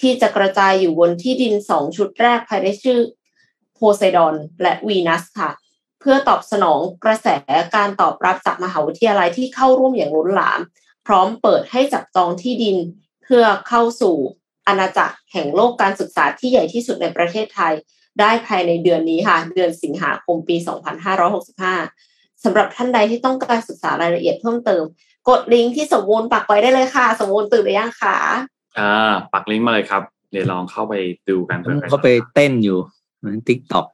[0.00, 2.98] ที่จะกระจายอยู่บนที่ดิน 2 ชุดแรกภายในชื่อ
[3.74, 5.50] โพไซดอนและวีนัสค่ะ
[6.00, 7.28] เพื่อตอบสนองกระแส
[7.76, 10.60] การตอบรับจากมหาวิทยาลัยที่เข้าร่วมอย่างล้นหลาม
[11.06, 12.76] พร้อมเปิดให้จับจองที่ดิน
[13.24, 14.16] เพื่อเข้าสู่
[14.66, 17.74] อาณาจักรแห่งโลกการศึกษาที่ใหญ่ที่สุดในประเทศไทย
[18.20, 20.56] ได้ภายในเดือนนี้ค่ะ เดือนสิงหาคมปี
[21.36, 22.05] 2565
[22.46, 24.82] สำหรับท่านใดที่ต้องการศึกษารายละเอียดเพิ่มเติม
[25.28, 28.16] กดลิงก์ที่สมบูรณ์ปักไว้ได้เลยค่ะ สมบูรณ์ตื่นหรือยังคะ
[28.78, 30.94] อ่า ปักลิงก์มาเลยครับ เดี๋ยวลองเข้าไป
[31.28, 32.78] ดูกันแล้วมันก็ไปเต้นอยู่
[33.48, 33.86] ติ๊กต็อก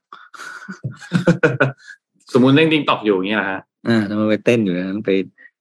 [2.33, 5.11] สมมุติเล่นดิงตอกอยู่อย่างเงี้ยนะฮะอ่าแล้วมันไปเต้นอยู่นั้นไป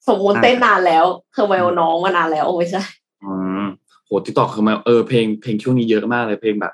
[0.08, 2.82] สมมูลเต้นนานแล้วเธอไมโอน้องมานานแล้วไม่ใช่
[3.24, 3.64] อืม
[4.06, 6.74] โหทิกตอกคือมาเออเพลงเพลงช่วงนี้เยอะมากเลยเพลงแบบ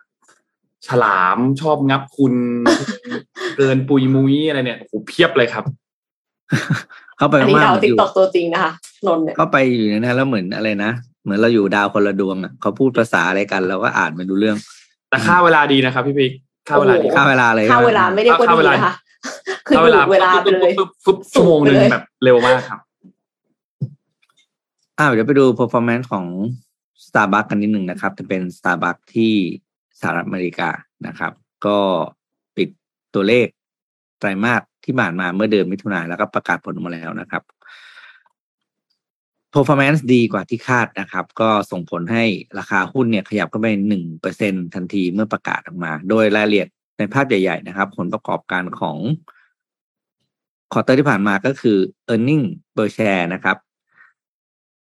[0.88, 2.34] ฉลามชอบงับคุณ
[3.58, 5.66] เกินปุยมุ้ยอะไรเนี่ยโอ้โหเพียบเลยครับ
[7.18, 8.72] เข้าไปอันนี้มากดาวๆอติ๊กยู่ตอกตัวจริงนะคะ
[9.08, 10.92] นนท์เนี่ยเข้าไปอยู่ในนั้นแล้วเหมือนอะไรนะ
[11.24, 14.58] เหมือนเราอยู่ดาวคนละดวงอะเขาพูดภาษาอะไรกันเราก็อ่านไม่รู้เรื่อง
[15.10, 16.32] แต่ค่าเวลาดีนะครับพี่ปิ๊ก
[16.68, 18.94] ค่าเวลาดีค่าเวลาเลยค่าเวลาไม่ได้กว่าค่าเวดีลานะคะ
[19.68, 22.80] คือค่าดูดเวลาไปเลยปุ๊บปุ๊บปุ๊บชั่วโมงหนึ่งสุดไปเลยแบบเร็วมากครับ
[24.98, 26.26] อ่าเดี๋ยวไปดู performance ของ
[27.06, 29.34] Starbucks กันนิดหนึ่งนะครับ จะเป็น Starbucks ที่
[30.00, 30.70] สหรัฐอเมริกา
[31.08, 31.32] นะครับ
[31.66, 31.78] ก็
[32.58, 32.70] ปิด
[33.14, 33.48] ตัวเลข
[34.20, 37.44] ไตรมาส ที่ผ่านมาเมื่อเดือนมิถุนายนแล้วก็ประกาศผลออกมาแล้วนะครับ
[39.54, 42.24] performance ดีกว่าที่คาดนะครับ ก็ส่งผลให้
[42.60, 48.98] ราคาหุ้นเนี่ยขยับขึ้นไปหนึ่งเปอร์เซ็นทันทีเมื่อประกาศออกมา โดยรายละเอียดในภาพใหญ่ ๆ นะครับ ผลประกอบการของ
[50.74, 51.78] quarter ที่ผ่านมาก็คือ
[52.14, 52.46] e a r n i n g
[52.76, 53.58] per share นะครับ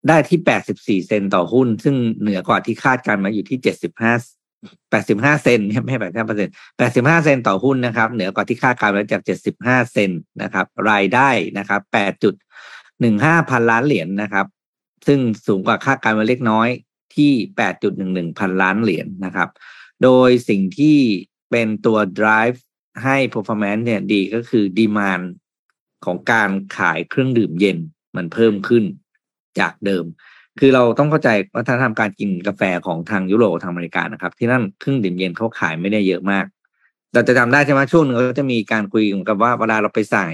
[0.09, 0.41] ได้ที่
[0.73, 4.38] 84 เซนต์ต่อหุ้น ซึ่งเหนือกว่าที่คาดการณ์มาอยู่ที่ 75
[4.93, 9.23] 85เซนต์ไม่ใช่85เปอร์เซ็นต์85เซนต์ต่อหุ้นนะครับ เหนือกว่าที่คาดการณ์ไว้จาก
[9.57, 10.11] 75เซนต์
[10.43, 11.81] นะครับ รายได้นะครับ
[12.65, 14.47] 8.15พันล้านเหรียญนะครับ
[15.07, 16.69] ซึ่งสูงกว่าคาดการณ์ไว้เล็กน้อย
[17.17, 17.33] ที่
[17.87, 19.49] 8.11พันล้านเหรียญนะครับ
[20.03, 20.99] โดยสิ่งที่
[21.51, 22.59] เป็นตัว drive
[23.05, 25.25] ให้ performance เนี่ยดีก็คือ demand
[26.05, 27.79] ของการขายเครื่องดื่มเย็น
[28.17, 28.85] มันเพิ่มขึ้น
[29.61, 30.05] จากเดิม
[30.61, 36.45] คือเราต้องเข้าใจวัฒนธรรมการกินกาแฟของทางยุโรปทางอเมริกานะครับ ที่นั่นเครื่องดื่มเย็นเขาขายไม่ได้เยอะมาก
[37.15, 40.31] เราจะจำได้ใช่ไหมช่วงหนึงเขาจะมีการคุยกันว่าเวลาเราไปสั่ง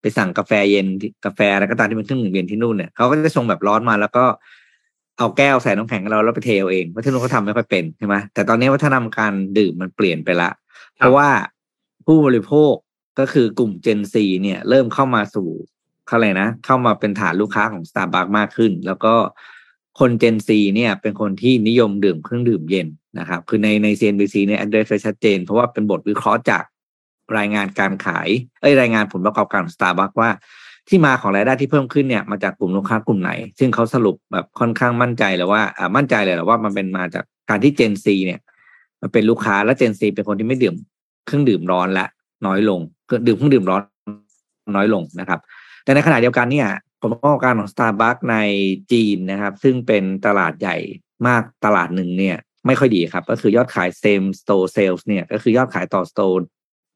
[0.00, 4.24] ไปสั่งกาแฟเย็นที่กาแฟอะไรก็ตามที่เป็นเครื่องดื่มเย็นที่นู่นเนี่ยเขาก็จะชงแบบร้อนมาแล้วก็
[5.18, 10.50] เอาแก้วใส่น้ำแข็งให้เราแล้วไปเทเอาเองเพราะที่นู่นเขาทำไม่ค่อยเป็นใช่ไหมแต่ตอนนี้วัฒนธรรมการดื่มมันเปลี่ยนไปละ
[10.96, 11.28] เพราะว่า
[12.06, 12.74] ผู้บริโภค
[13.18, 15.48] ก็คือกลุ่ม Gen Z เนี่ย เริ่มเข้ามาสู่
[16.06, 19.14] เขาเลยกนะ เข้ามาเป็นฐานลูกค้าของ Starbucks มากขึ้น แล้วก็
[19.98, 26.64] คน Gen Z เนี่ยเป็นคนที่นิยมดื่มเครื่องดื่มเย็นนะครับ คือในใน CNBC เนี่ย address ไว้ชัดเจน เพราะว่าเป็นบทวิเคราะห์จาก
[27.38, 28.28] รายงานการขาย
[28.60, 30.30] เอ้ยรายงานผลประกอบการของ Starbucks ว่า
[30.88, 38.40] ที่มาของรายได้ที่เพิ่มขึ้นเนี่ยมาจากกลุ่มลูกค้ากลุ่มไหน ซึ่งเขาสรุปแบบค่อนข้างมั่นใจเลยว่าอ่ามั่นใจเลยแหละว่ามันเป็นมาจากการที่ Gen Z เนี่ย
[39.00, 40.74] มันเป็นลูกค้าและ Gen Z เป็นคนที่ไม่ดื่ม
[41.26, 42.06] เครื่องดื่มร้อนละ
[42.46, 42.80] น้อยลง
[43.26, 43.82] ดื่มเครื่องดื่มร้อน
[44.76, 45.40] น้อยลงนะครับ
[45.84, 46.68] แต่ในขณะเดียวกันเนี่ย
[47.06, 48.36] ลประกอบการของ Starbucks ใน
[48.92, 50.76] จีนนะครับ ซึ่งเป็นตลาดใหญ่
[51.26, 56.36] มากตลาดหนึ่งเนี่ย ไม่ค่อยดีครับ ก็คือยอดขาย same store sales เนี่ย ก็คือยอดขายต่อ store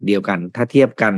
[0.07, 1.15] เดียวกัน ถ้าเทียบกัน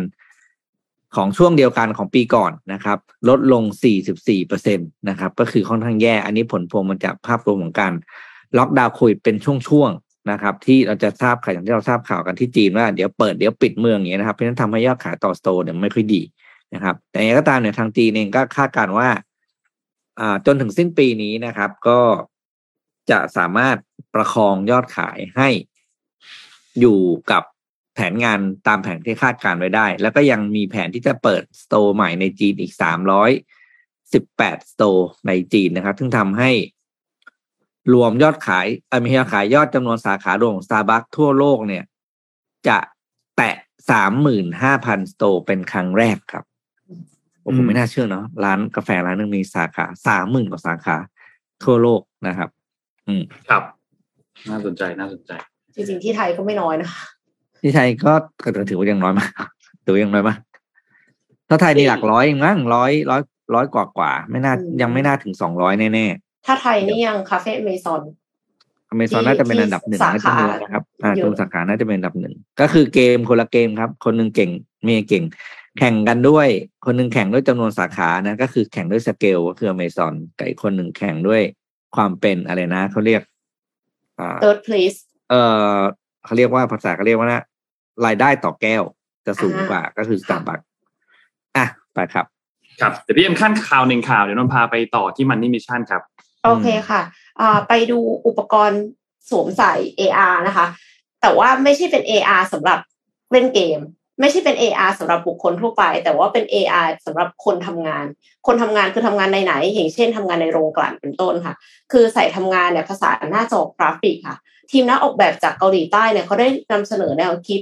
[1.17, 3.65] ของช่วงเดียวกันของปีก่อนนะครับ ลดลง
[4.05, 7.93] 44เปอร์เซ็นตนะครับ ก็คือค่อนข้างแย่ อันนี้ผลพวงมาจากภาพรวมของการ
[8.59, 9.37] ล็อกดาวน์โควิดเป็น
[9.69, 16.23] ช่วงๆนะครับ ที่เราจะทราบข่าวอย่างที่เราทราบข่าวกันที่จีนว่าเดี๋ยวเปิดเดี๋ยวปิดเมืองอย่างเงี้ยนะครับเพราะฉะนั้นทำให้ยอดขายต่อสโตร์เนี่ยไม่ค่อยดี
[16.75, 19.09] นะครับ แต่อย่างไรก็ตามเนี่ยทางจีนเองก็คาดการณ์ว่า
[20.21, 22.01] อ่าจนถึงสิ้นปีนี้นะครับ ก็
[23.11, 23.77] จะสามารถ
[24.15, 25.49] ประคองยอดขายให้
[26.81, 27.43] อยู่กับ
[27.95, 33.31] แผนงานตามแผนที่คาดการไว้ได้ แล้วก็ยังมีแผนที่จะเปิดสโตร์ใหม่ในจีนอีกสามร้อย
[34.13, 36.51] สิบแปดสโตร์ในจีนนะครับ ซึ่งทำให้
[37.95, 41.85] รวมยอดขายอม่ใช่ยอดขายยอดจำนวนสาขารวมของ Starbucks ทั่วโลกเนี่ย
[42.69, 42.79] จะ
[43.37, 43.57] แตะ
[43.91, 46.45] สามหมื่นห้าพันสโตร์เป็นครั้งแรกครับ
[47.43, 50.97] โอ้โหอืมไม่น่าเชื่อเนาะร้านกาแฟร้านหนึงมีสาขาสามหมื่นกว่าสาขา
[51.65, 52.49] ทั่วโลกนะครับ
[53.09, 53.63] อืมครับ
[54.51, 55.33] น่าสนใจน่าสนใจ
[55.75, 57.03] จริงๆที่ไทยก็ไม่น้อยนะคะ
[57.63, 59.31] ที่ไทยก็ก็ถือว่ายังน้อยมาก
[59.85, 60.39] ถือว่ายังน้อยมาก
[61.49, 63.23] ถ้าไทยนี่หลักร้อยเองมั้งร้อยร้อย
[63.55, 68.03] ร้อยกว่ากว่า ไม่น่ายังไม่น่าถึงสองร้อยแน่ๆ ถ้าไทยนี่ยังคาเฟ่เมซอน
[68.89, 74.51] อเมซอนน่าจะเป็นอันดับหนึ่งสาน่าขาจะมีนะครับอ่าเยอะตรงสาขาน่าจะเป็นอันดับหนึ่ง ก็คือเกมคนละเกมครับ คนหนึ่งเก่ง
[74.83, 75.25] เมียเก่ง
[75.79, 76.49] แข่งกันด้วย
[76.85, 81.43] คนหนึ่งแข่งด้วยจำนวนสาขานะก็คือแข่งด้วยสเกลก็คืออเมซอนกับอีกคนหนึ่งแข่งด้วย
[81.97, 83.23] ความเป็นอะไรนะเขาเรียก
[84.19, 84.99] อ่า third place
[85.31, 85.35] เอ
[85.75, 85.77] อ
[86.25, 87.43] เขาเรียกว่าภาษาเขาเรียกว่านะ
[88.07, 88.83] รายได้ต่อแก้ว
[89.27, 90.61] จะสูงกว่าก็คือสตาร์บัค
[91.57, 92.27] อะไปครับ
[92.81, 96.03] ครับเดี๋ยวพี่เอ็มคั่นข่าวหนึ่งข่าวเดี๋ยวนนท์พาไปต่อที่ Money Mission ครับ
[96.45, 97.03] โอเคค่ะ
[97.41, 98.83] อ่าไปดูอุปกรณ์
[99.31, 100.67] สวมใส่ AR นะคะ
[101.21, 102.79] แต่ว่าไม่ใช่เป็น AR สำหรับ
[103.33, 103.81] เล่นเกม
[104.21, 108.05] ไม่ใช่เป็น AR สำหรับบุคคลทั่วไป แต่ว่าเป็น AR สำหรับคนทำงาน
[108.47, 111.55] คนทำงานคือทำงานในไหน อย่างเช่นทำงานในโรงกลั่นเป็นต้นค่ะ
[111.93, 114.37] คือใส่ทำงานเนี่ยผสานหน้าจอกราฟิกค่ะ
[114.71, 117.61] ทีมนักออกแบบจากเกาหลีใต้เนี่ยเขาได้นำเสนอแนวคิด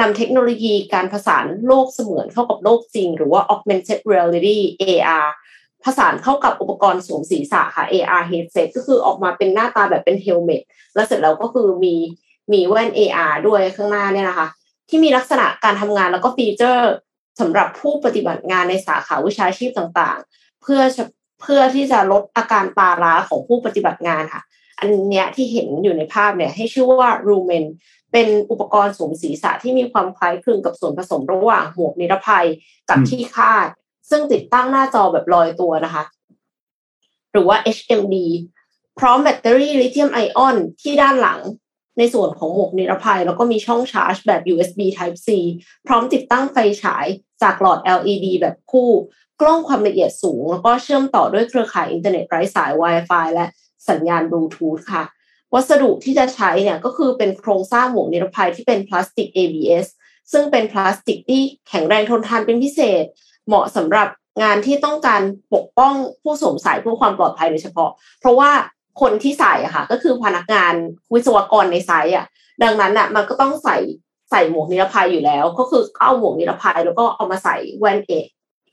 [0.00, 5.28] นำเทคโนโลยีการผสานโลกเสมือนเข้ากับโลกจริง หรือว่า augmented reality AR
[5.84, 10.62] ผสานเข้ากับอุปกรณ์สวมศีรษะค่ะ AR headset ก็คือออกมาเป็นหน้าตาแบบเป็น helmet
[10.94, 11.94] แล้วเสร็จแล้วก็คือมี
[12.52, 14.48] มีแว่น AR ด้วยข้างหน้าเนี่ยนะคะ
[14.88, 16.92] ที่มีลักษณะการทำงานแล้วก็ฟีเจอร์
[17.40, 20.80] สำหรับผู้ปฏิบัติงานในสาขาวิชาชีพต่างๆ เพื่อ
[21.40, 24.42] เพื่อที่จะลดอาการตาล้าของผู้ปฏิบัติงานค่ะ
[24.78, 27.64] อันเนี้ยที่เห็นอยู่ในภาพเนี่ยให้ชื่อว่า Rumen
[28.12, 32.46] เป็นอุปกรณ์สวมศีรษะที่มีความคล้ายคลึงกับส่วนผสมระหว่างหมวกนิรภัย
[32.88, 33.68] กับที่คาด
[34.10, 36.04] ซึ่งติดตั้งหน้าจอแบบลอยตัวนะคะ
[37.32, 38.16] หรือว่า HMD
[38.98, 41.40] พร้อมแบตเตอรี่ลิเธียมไอออนที่ด้านหลัง
[41.98, 45.28] ในส่วนของหมวกนิรภัย แล้วก็มีช่องชาร์จแบบ USB Type C
[45.86, 47.06] พร้อมติดตั้งไฟฉาย
[47.42, 48.90] จากหลอด LED แบบคู่
[49.40, 53.46] กล้องความละเอียดสูง แล้วก็เชื่อมต่อด้วยเครือข่ายอินเทอร์เน็ตไร้สาย Wi-Fi และ
[53.88, 55.04] สัญญาณบลูทูธค่ะ
[55.54, 59.86] วัสดุที่จะใช้เนี่ยก็คือเป็นโครงสร้างหมวกนิรภัยที่เป็นพลาสติก ABS
[60.32, 63.04] ซึ่งเป็นพลาสติกที่แข็งแรงทนทานเป็นพิเศษ
[63.46, 64.08] เหมาะสำหรับ
[64.42, 65.22] งานที่ต้องการ
[65.54, 68.50] ปกป้องผู้สวมใส่เพื่อความปลอดภัยโดยเฉพาะ เพราะว่า
[69.00, 70.74] คนที่ใส่อะค่ะ ก็คือพนักงาน
[71.12, 72.26] วิศวกรในไซต์อะ
[72.62, 73.76] ดังนั้นอะมันก็ต้องใส่
[74.30, 78.12] ใส่หมวกนิรภัยอยู่แล้ว ก็คือเอาหมวกนิรภัยแล้วก็เอามาใส่แว่นเอ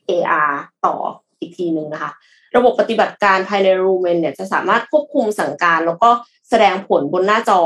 [0.08, 0.52] AR
[0.86, 0.96] ต่อ
[1.40, 2.10] อีกทีหนึ่งนะคะ
[2.56, 6.10] ระบบปฏิบัติการภายในรูเมนเนี่ยจะสามารถควบคุมสั่งการ แล้วก็
[6.48, 7.60] แสดงผลบนหน้าจอ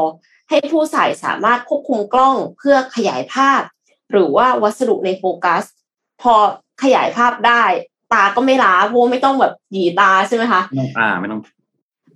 [0.48, 3.62] ให้ผู้ใส่สามารถควบคุมกล้องเพื่อขยายภาพ
[4.12, 5.62] หรือว่าวัสดุในโฟกัส
[6.22, 6.34] พอ
[6.82, 7.64] ขยายภาพได้
[8.12, 11.40] ตาก็ไม่ล้าเพราะไม่ต้องแบบหยีตาใช่ไหมคะไม่ต้องอ่าไม่ต้อง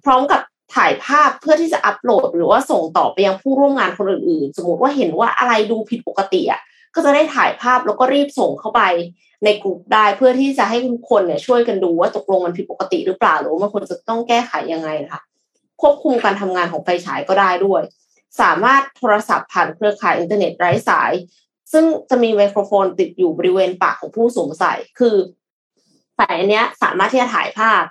[0.04, 0.40] พร้อมกับ
[0.74, 6.60] ถ่ายภาพเพื่อที่จะอัปโหลด หรือว่าส่งต่อไปยังผู้ร่วมงานคนอื่นๆ สมมติว่าเห็นว่าอะไรดูผิดปกติอะ
[6.94, 8.82] ก็จะได้ถ่ายภาพแล้วก็รีบส่งเข้าไป
[9.44, 15.22] ในกลุ่มได้เพื่อที่จะให้ทุกคนเนี่ยช่วยกันดูว่าตกลงมันผิดปกติหรือเปล่าหรือว่ามันควรจะต้องแก้ไขยังไงนะคะ
[15.80, 17.82] ควบคุมการทำงานของไฟฉายก็ได้ด้วย
[18.40, 21.12] สามารถโทรศัพท์ผ่านเครือข่ายอินเทอร์เน็ตไร้สาย
[21.72, 25.16] ซึ่งจะมีไมโครโฟนติดอยู่บริเวณปากของผู้สวมใส่คือ
[26.18, 27.82] สายอันเนี้ยสามารถที่จะถ่ายภาพ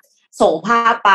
[0.41, 1.11] ส่งภาพไป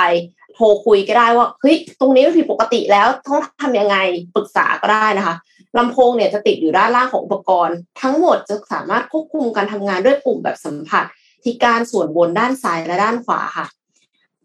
[0.57, 3.97] โทรคุยก็ได้ว่าเฮ้ยตรงนี้ผิดปกติแล้วต้องทำยังไง
[4.35, 5.37] ปรึกษาก็ได้นะคะ
[5.79, 11.05] ลำโพงเนี่ยจะติดอยู่ด้านล่างของอุปกรณ์ ทั้งหมดจะสามารถควบคุมการทำงานด้วยปุ่มแบบสัมผัส
[11.43, 13.67] ที่การส่วนบนด้านซ้ายและด้านขวาค่ะ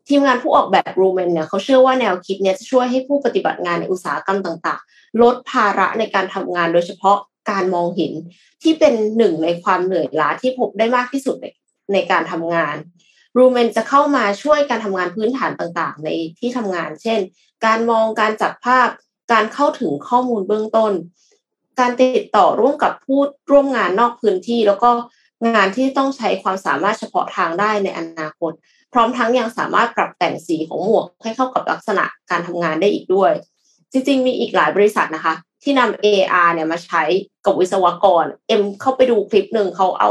[0.07, 7.17] ทีมงานผู้ออกแบบรูเมนเนี่ยเขาเชื่อว่าแนวคิดเนี่ยจะช่วยให้ผู้ปฏิบัติงานในอุตสาหกรรมต่าง ๆ ลดภาระในการทำงานโดยเฉพาะ
[7.51, 8.13] การมองเห็น
[8.63, 11.45] ที่เป็นหนึ่งในความเหนื่อยล้าที่พบได้มากที่สุดใน
[11.93, 12.75] ในการทำงาน
[13.37, 17.19] รูเมนจะเข้ามาช่วยการทำงานพื้นฐานต่างๆ ในที่ทำงาน เช่น
[17.65, 18.87] การมองการจับภาพ
[19.31, 20.93] การเข้าถึงข้อมูลเบื้องต้น
[21.79, 23.19] การติดต่อร่วมกับผู้
[23.51, 24.89] ร่วมงานนอกพื้นที่ แล้วก็
[25.55, 28.51] งานที่ต้องใช้ความสามารถเฉพาะทางได้ในอนาคต
[28.93, 33.31] พร้อมทั้งยังสามารถปรับแต่งสีของหมวกให้เข้ากับลักษณะการทำงานได้อีกด้วย
[33.91, 37.03] จริงๆ มีอีกหลายบริษัทนะคะ ที่นำ AR เนี่ยมาใช้
[37.45, 40.09] กับวิศวกร เอ็มเข้าไปดูคลิปหนึ่งเขาเอา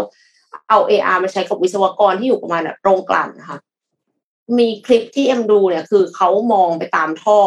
[0.69, 3.59] เอา AR มาใช้กับวิศวกรที่อยู่ประมาณโรงกลั่นนะคะ
[4.59, 7.41] มีคลิปที่เอ็มดูเนี่ยคือเขามองไปตามท่อ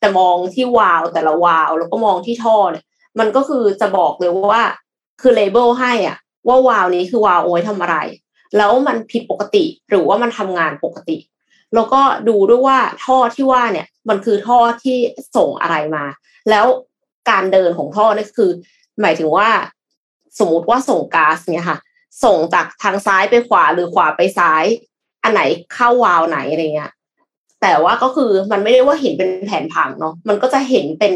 [0.00, 2.84] แต่มองที่วาลแต่ละวาลแล้วก็มองที่ท่อเนี่ย
[3.18, 4.62] มันก็คือจะบอกเลยว่า
[5.20, 6.16] คือเลเบลให้อะ
[6.48, 7.96] ว่าวาลนี้คือวาลโอ้ยทำอะไร
[8.56, 11.16] แล้วมันผิดปกติหรือว่ามันทำงานปกติ
[11.74, 14.98] แล้วก็ดูด้วยว่าท่อที่ว่าเนี่ย มันคือท่อที่
[15.36, 16.04] ส่งอะไรมา
[16.50, 16.66] แล้ว
[17.30, 18.50] การเดินของท่อนี่คือ
[19.00, 19.48] หมายถึงว่า
[20.38, 21.78] สมมติว่าส่งก๊าซเนี่ยค่ะ
[22.24, 24.64] ส่งจากทางซ้ายไปขวาหรือขวาไปซ้าย
[25.22, 25.42] อันไหน
[25.74, 26.92] เข้าวาลไหนอะไรเงี้ย
[27.62, 31.12] แต่ว่าก็คือมันไม่ได้ว่าเห็นเป็นแผนผังเนาะมันก็จะเห็นเป็น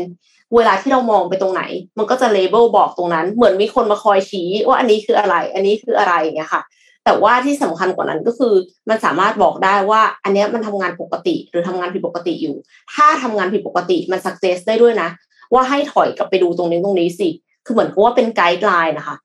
[0.55, 1.62] เวลาที่เรามองไปตรงไหน
[1.99, 6.62] มันก็จะเลเบลบอกตรงนั้น เหมือนมีคนมาคอยชี้ว่าอันนี้คืออะไร อันนี้คืออะไรอย่างเงี้ยค่ะ
[7.05, 8.55] แต่ว่าที่สำคัญกว่านั้นก็คือ
[8.88, 12.57] มันสามารถบอกได้ว่า อันนี้มันทำงานปกติหรือทำงานผิดปกติอยู่
[12.95, 15.09] ถ้าทำงานผิดปกติมันสักเซสได้ด้วยนะ
[15.55, 17.29] ว่าให้ถอยกลับไปดูตรงนี้ตรงนี้สิ
[17.67, 19.17] คือเหมือนกับว่าเป็นไกด์ไลน์นะคะ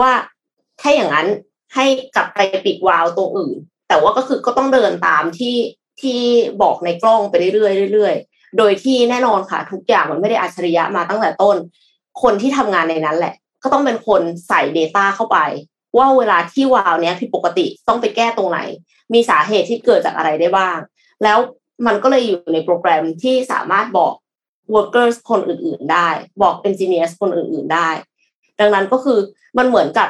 [0.00, 0.10] ว่า
[0.80, 1.26] ถ้าอย่างนั้น
[1.74, 1.86] ให้
[2.16, 3.56] กลับไปปิดวาล์วตรงอื่น
[3.88, 5.56] แต่ว่าก็คือก็ต้องเดินตามที่
[6.00, 6.20] ที่
[6.62, 11.56] บอกในกล้องไปเรื่อยๆเรื่อยๆ โดยที่แน่นอนค่ะ ทุกอย่างมันไม่ได้อัจฉริยะมาตั้งแต่ต้น
[12.22, 15.38] คนที่ทำงานในนั้นแหละ ก็ต้องเป็นคนใส่ Data เข้าไป
[15.96, 18.60] ว่าเวลาที่วาล์วเนี้ยผิดปกติต้องไปแก้ตรงไหน
[19.12, 20.78] มีสาเหตุที่เกิดจากอะไรได้บ้าง
[21.22, 21.38] แล้ว
[21.86, 24.12] มันก็เลยอยู่ในโปรแกรมที่สามารถบอก
[24.74, 26.08] workers คนอื่นๆ ได้
[26.42, 27.88] บอก engineers คนอื่นๆ ได้
[28.60, 29.18] ดังนั้นก็คือ
[29.58, 30.08] มันเหมือนกับ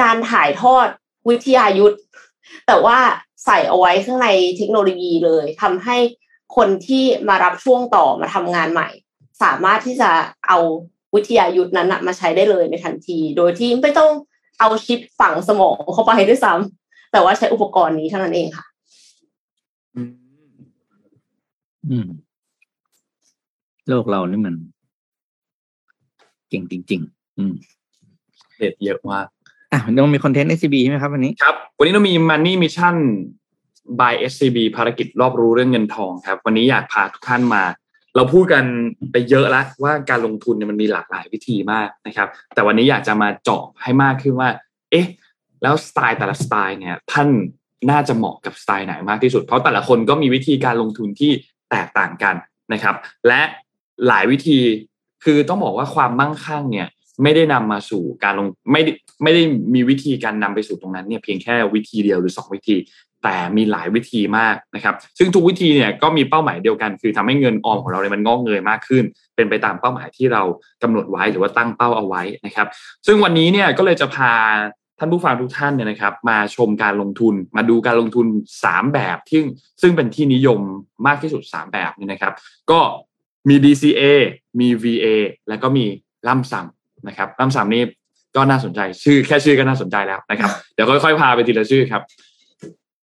[0.00, 0.86] การถ่ายทอด
[1.28, 1.96] วิทยายุทธ
[2.66, 2.98] แต่ว่า
[3.44, 5.96] ใส่เอาไว้ข้างในเทคโนโลยีเลยทำให้
[6.56, 8.88] คนที่มารับช่วงต่อมาทำงานใหม่
[9.42, 10.10] สามารถที่จะ
[10.48, 10.58] เอา
[11.14, 14.10] วิทยายุทธ์นั้นนะมาใช้ได้เลยในทันที โดยที่ไม่ต้อง
[14.60, 18.66] เอาชิปฝังสมองเข้าไปด้วยซ้ำแต่ว่าใช้อุปกรณ์นี้เท่านั้นเองค่ะ
[21.88, 22.08] อืม
[23.88, 24.54] โลกเรานี่มัน
[26.48, 27.54] เก่งจริง ๆ อืม
[28.58, 29.26] เด็ดเยอะมาก
[29.72, 32.96] อะยังมีคอนเทนต์ SCB ใช่ไหมครับวันนี้ครับ วันนี้เรามี Money Mission
[34.00, 37.64] by SCB ภารกิจรอบรู้เรื่องเงินทองครับ วันนี้อยากพาทุกท่านมา
[38.16, 38.64] เราพูดกัน
[39.12, 44.48] ไปเยอะแล้วว่าการลงทุนเนี่ยมันมีหลากหลายวิธีมากนะครับ แต่วันนี้อยากจะมาเจาะให้มากขึ้นว่า
[44.90, 45.06] เอ๊ะ
[45.62, 47.28] แล้วสไตล์แต่ละสไตล์เนี่ย ท่าน
[47.90, 51.32] น่าจะเหมาะกับสไตล์ไหนมากที่สุด เพราะแต่ละคนก็มีวิธีการลงทุนที่
[51.70, 52.34] แตกต่างกัน
[52.72, 52.94] นะครับ
[53.28, 53.40] และ
[54.06, 54.58] หลายวิธี
[55.24, 56.88] คือต้องบอกว่าความมั่งคั่งเนี่ย
[57.22, 58.80] ไม่ได้นำมาสู่การลงไม่
[59.22, 59.42] ไม่ได้
[59.74, 62.76] มีวิธีการนำไปสู่ตรงนั้นเนี่ยเพียงแค่วิธีเดียวหรือสองวิธี
[63.24, 69.04] แต่มีหลายวิธีมากนะครับ ซึ่งทุกวิธีเนี่ยก็มีเป้าหมายเดียวกัน คือทำให้เงินออมของเราเนี่ยมันงอกเงยมากขึ้น
[69.36, 70.42] เป็นไปตามเป้าหมายที่เรา
[70.82, 72.66] กำหนดไว้หรือว่าตั้งเป้าเอาไว้นะครับ
[73.06, 74.32] ซึ่งวันนี้เนี่ยก็เลยจะพา
[74.98, 78.26] ท่านผู้ฟังทุกท่านเนี่ยนะครับ มาชมการลงทุนมาดูการลงทุน
[78.62, 79.40] 3 แบบที่
[79.82, 80.60] ซึ่งเป็นที่นิยม
[81.06, 82.32] มากที่สุด 3 แบบนี่นะครับ
[82.70, 82.80] ก็
[83.48, 84.02] มี DCA
[84.60, 85.06] มี VA
[85.48, 85.84] แล้วก็มี
[86.28, 87.82] ล่ำซ้ำ นะครับล่ำซ้ำนี่
[88.36, 92.02] ก็น่าสนใจชื่อแค่ชื่อก็น่าสนใจแล้วนะครับ เดี๋ยวค่อยๆ พาไปทีละชื่อครับ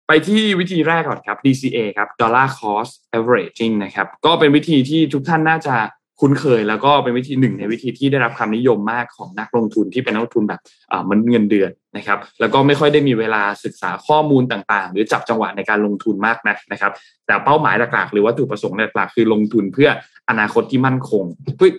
[0.08, 5.76] ไปที่วิธีแรกก่อนครับ DCA ครับ Dollar Cost Averaging นะครับ ก็เป็นวิธีที่ทุกท่านน่าจะ
[6.20, 16.92] คุ้นเคย แล้วก็เป็นวิธีหนึ่งในวิธีที่ได้รับความนิยมมากของนักลงทุนที่เป็นนักลงทุนแบบอ่ามันเงินเดือนนะครับ แล้วก็ไม่ค่อยได้มีเวลาศึกษาข้อมูลต่างๆ หรือจับจังหวะในการลงทุนมากนักนะครับ
[17.26, 19.88] แต่เป้าหมายหลักๆ หรือวัตถุประสงค์หลักๆคือลงทุนเพื่อ
[20.30, 21.24] อนาคตที่มั่นคง
[21.56, 21.70] เพื่อ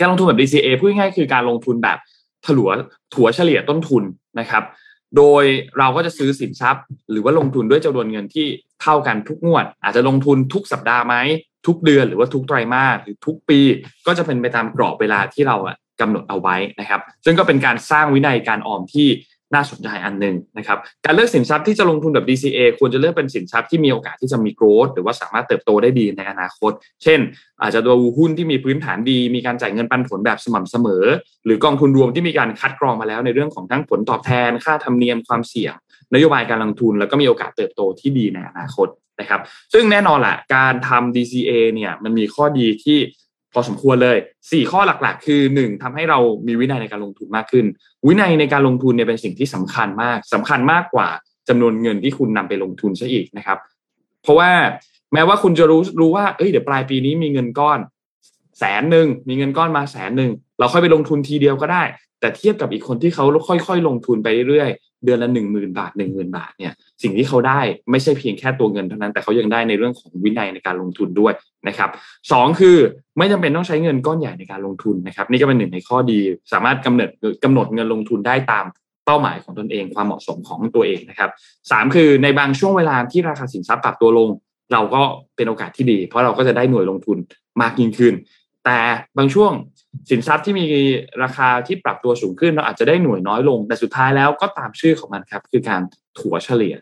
[0.00, 1.98] การลงทุนแบบ DCA พูดง่ายๆคือการลงทุนแบบ
[2.46, 2.70] ถัว
[3.14, 4.02] ถัวเฉลี่ยต้นทุน
[4.40, 4.64] นะครับ
[5.16, 5.44] โดย
[5.78, 8.46] เราก็จะซื้อสินทรัพย์ หรือว่าลงทุนด้วยจำนวนเงินที่
[8.82, 11.14] เท่ากันทุกงวด อาจจะลงทุนทุกสัปดาห์ไหม
[11.66, 13.60] ทุกเดือนหรือว่าทุกไตรมาสหรือทุกปี
[14.06, 19.08] ก็จะเป็นไปตามกรอบเวลาที่เราอะกำหนดเอาไว้นะครับ ซึ่งก็เป็นการสร้างวินัยการออมที่
[19.54, 27.20] น่าสนใจอันหนึ่งนะครับการเลือกสินทรัพย์ที่จะลงทุนแบบ DCA ควรจะเลือกเป็นสินทรัพย์ที่มีโอกาสที่จะมีโกรธหรือว่าสามารถเติบโตได้ดีในอนาคต เช่น
[27.62, 31.04] อาจจะดูหุ้นที่มีพื้นฐานดี มีการจ่ายเงินปันผลแบบสม่ำเสมอ
[31.44, 35.74] หรือกองทุนรวมที่มีการคัดกรองมาแล้วในเรื่องของทั้งผลตอบแทน ค่าธรรมเนียมความเสี่ยง
[36.14, 38.88] นโยบายการลงทุน แล้วก็มีโอกาสเติบโตที่ดีในอนาคต
[39.20, 39.40] นะครับ
[39.72, 42.98] ซึ่งแน่นอนแหละการทำ DCA เนี่ยมันมีข้อดีที่
[43.58, 47.64] พอสมควรเลย 4 ข้อหลักๆ คือ 1ทำให้เรามีวินัยในการลงทุนมากขึ้น
[48.06, 51.08] วินัยในการลงทุนเนี่ยเป็นสิ่งที่สำคัญมากสำคัญมากกว่า
[51.48, 53.58] จำนวนเงินที่คุณนำไปลงทุนซะอีกนะครับ
[54.22, 54.50] เพราะว่า
[55.12, 57.78] แม้ว่าคุณจะรู้รู้ว่าเอ้ยเดี๋ยวปลายปีนี้มีเงินก้อน
[58.58, 61.82] แสนหนึ่งมีเงินก้อนมาแสนหนึ่งเราค่อยไปลงทุนทีเดียวก็ได้
[62.20, 71.32] แต่เทียบกับอีกคนที่เขาค่อย ๆ ลงทุนไปเรื่อยๆเดือนละหนึ่งหมื่นบาทหนึ่งหมื่นบาทเนี่ยสิ่งที่เขาได้ไม่ใช่เพียงแค่ตัวเงินเท่านั้นแต่เขายังได้ในเรื่องของวินัยในการลงทุนด้วย
[71.68, 71.90] นะครับ
[72.32, 72.76] สองคือ
[73.18, 76.18] ไม่จำเป็นต้องใช้เงินก้อนใหญ่ในการลงทุนนะครับ นี่ก็เป็นหนึ่งในข้อดี
[76.52, 77.10] สามารถกำหนด
[77.44, 78.64] กำหนดเงินลงทุนได้ตาม
[79.06, 81.30] เป้าหมายของตนเอง ความเหมาะสมของตัวเองนะครับ
[81.70, 84.28] สามคือในบางช่วงเวลาที่ราคาสินทรัพย์ปรับตัวลง
[84.72, 85.02] เราก็
[85.36, 87.18] เป็นโอกาสที่ดี เพราะเราก็จะได้หน่วยลงทุน
[87.60, 88.14] มากยิ่งขึ้น
[88.64, 88.78] แต่
[89.18, 89.52] บางช่วง
[90.10, 90.66] สินทรัพย์ที่มี
[91.22, 95.82] ราคาที่ปรับตัวสูงขึ้น เราอาจจะได้หน่วยน้อยลง แต่สุดท้ายแล้วก็ตามชื่อของมันครับคือการ
[96.18, 96.74] ถัวเฉลี่ย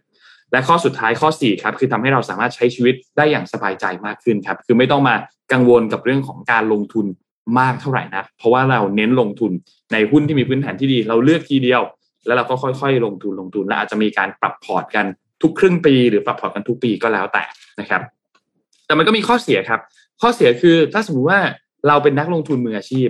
[0.54, 5.14] และข้อสุดท้ายข้อ4ครับคือทำให้เราสามารถใช้ชีวิตได้อย่างสบายใจมากขึ้นครับ คือไม่ต้องมา
[5.52, 7.06] กังวลกับเรื่องของการลงทุน
[7.58, 9.52] มากเท่าไหร่นะเพราะว่าเราเน้นลงทุน
[9.92, 11.82] ในหุ้นที่มีพื้นฐานที่ดี เราเลือกทีเดียว
[12.26, 15.06] แล้วเราก็ค่อยๆ ลงทุนลงทุนและอาจจะมีการปรับพอร์ตกัน
[15.42, 17.44] ทุกครึ่งปี หรือปรับพอร์ตกันทุกปีก็แล้วแต่
[17.80, 18.02] นะครับ
[18.86, 19.80] แต่มันก็มีข้อเสียครับ
[20.20, 21.40] ข้อเสียคือถ้าสมมติว่า
[21.88, 23.08] เราเป็นนักลงทุนมืออาชีพ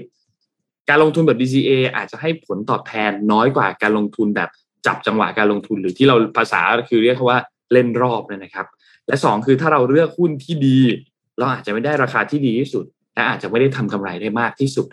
[0.88, 4.48] การลงทุนแบบ DCA อาจจะให้ผลตอบแทนน้อยกว่าการลงทุนแบบ
[4.86, 7.38] จับจังหวะการลงทุนหรือที่เราภาษาคือเรียกว่า
[7.72, 8.66] เล่นรอบเลยนะครับ
[9.08, 10.78] และสองคือถ้าเราเลือกหุ้นที่ดี
[11.38, 14.86] เราอาจจะไม่ได้ราคาที่ดีที่สุด และอาจจะไม่ได้ทำกำไรได้มากที่สุด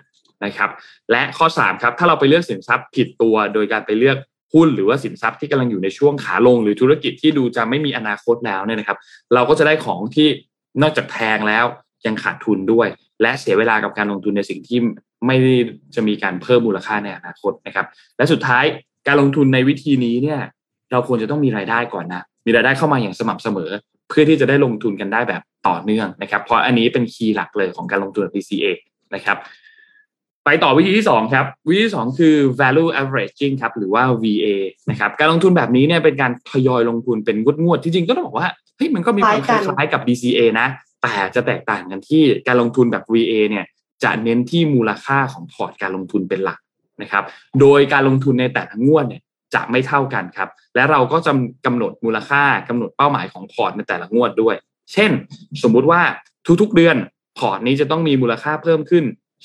[0.45, 0.69] นะครับ
[1.11, 4.17] และข้อ3ครับถ้าเราไปเลือกสินทรัพย์ผิดตัวโดยการไปเลือก
[4.53, 8.97] หุ้นหรือว่าสินทรัพย์ที่กำลังอยู่ในช่วงขาลง หรือธุรกิจที่ดูจะไม่มีอนาคตแล้วเนี่ยนะครับ
[9.33, 10.27] เราก็จะได้ของที่
[10.81, 11.65] นอกจากแพงแล้ว
[12.05, 12.87] ยังขาดทุนด้วย
[13.21, 14.79] และเสียเวลากับการลงทุนในสิ่งที่
[15.25, 15.55] ไม่ได้
[15.95, 17.85] จะมีการเพิ่มมูลค่าในอนาคตนะครับ
[18.17, 18.65] และสุดท้าย
[19.07, 20.39] การลงทุนในวิธีนี้เนี่ย
[20.91, 23.71] เราควรจะต้องมีรายได้ก่อนนะ มีรายได้เข้ามาอย่างสม่ำเสมอ
[24.09, 28.65] เพื่อที่จะได้ลงทุนกันได้แบบต่อเนื่องนะครับ เพราะอันนี้เป็นคีย์หลักเลยของการลงทุน DCA
[29.15, 29.37] นะครับ
[30.45, 34.47] ไปต่อวิธีที่2ครับ วิธีที่2คือ value averaging ครับ หรือว่า VA
[34.89, 38.47] นะครับ การลงทุนแบบนี้เนี่ยเป็นการทยอยลงทุนเป็นงวดๆที่จริงก็ต้องบอกว่า
[38.77, 40.67] เฮ้ยมันก็มีความคล้ายๆกับ DCA นะ
[41.01, 43.65] แต่จะแตกต่างกันที่การลงทุนแบบ VA เนี่ย
[44.03, 46.59] จะเน้นที่มูลค่าของพอร์ตการลงทุนเป็นหลัก
[47.01, 47.23] นะครับ
[47.61, 49.21] โดยการลงทุนในแต่ละงวดเนี่ย
[49.55, 51.31] จะไม่เท่ากันครับ และเราก็จะ
[51.65, 54.55] กำหนดมูลค่ากำหนดเป้าหมายของพอร์ตในแต่ละงวดด้วย
[54.93, 55.11] เช่น
[55.63, 56.01] สมมุติว่า
[56.61, 56.95] ทุกๆเดือน
[57.37, 59.03] พอร์ตนี้จะต้องมีมูลค่าเพิ่มขึ้น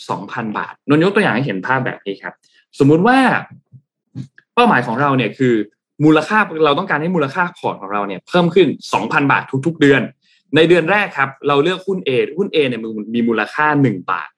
[0.08, 2.34] 2,000 บาทนนท์ยกตัวอย่างให้เห็นภาพแบบนี้ครับ
[2.78, 3.18] สมมุติว่า
[4.54, 5.54] เป้าหมายของเราเนี่ยคือ
[6.04, 8.68] มูลค่าเราต้องการให้มูลค่าพอร์ตของเราเนี่ยเพิ่มขึ้น
[8.98, 10.02] 2,000 บาททุก ๆ เดือน
[10.56, 12.80] ในเดือนแรกครับ เราเลือกหุ้น A หุ้น A เนี่ย
[13.14, 14.28] มีมูลค่า 1 บาท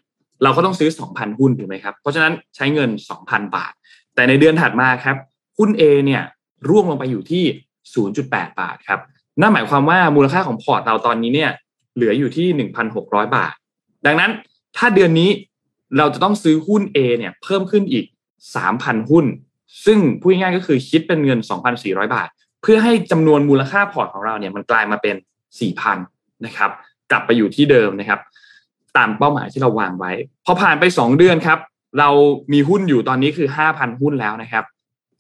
[0.43, 2.91] เราก็ต้องซื้อ 2,000 หุ้นถูกไหมครับ เพราะฉะนั้นใช้เงิน
[3.23, 3.73] 2,000 บาท
[4.15, 5.17] แต่ในเดือนถัดมาครับ
[5.59, 6.23] หุ้น A เนี่ย
[6.69, 7.45] ร่วงลงไปอยู่ที่
[8.03, 9.01] 0.8 บาทครับ
[9.41, 11.51] นั่นหมายความว่ามูลค่าของพอร์ตเราตอนนี้เนี่ย
[11.95, 12.47] เหลืออยู่ที่
[12.93, 13.55] 1,600 บาท
[14.07, 14.31] ดังนั้น
[14.77, 15.31] ถ้าเดือนนี้
[15.99, 18.05] เราจะต้องซื้อหุ้น A เนี่ยเพิ่มขึ้นอีก
[18.57, 19.25] 3,000 หุ้น
[19.87, 21.39] ซึ่งพูดง่ายๆก็คือคิดเป็นเงิน
[21.77, 22.29] 2,400 บาท
[22.63, 25.17] เพื่อให้จำนวนมูลค่าพอร์ตของเราเนี่ยมันกลายมาเป็น
[25.81, 25.97] 4,000
[26.47, 26.71] นะครับ
[27.11, 28.21] กลับไปอยู่ที่เดิมนะครับ
[28.99, 30.13] ตามเป้าหมายที่เราวางไว้
[30.47, 31.59] พอผ่านไป 2 เดือนครับ
[31.99, 32.11] เรา
[32.53, 34.65] มีหุ้นอยู่ตอนนี้คือ 5,000 หุ้นแล้วนะครับ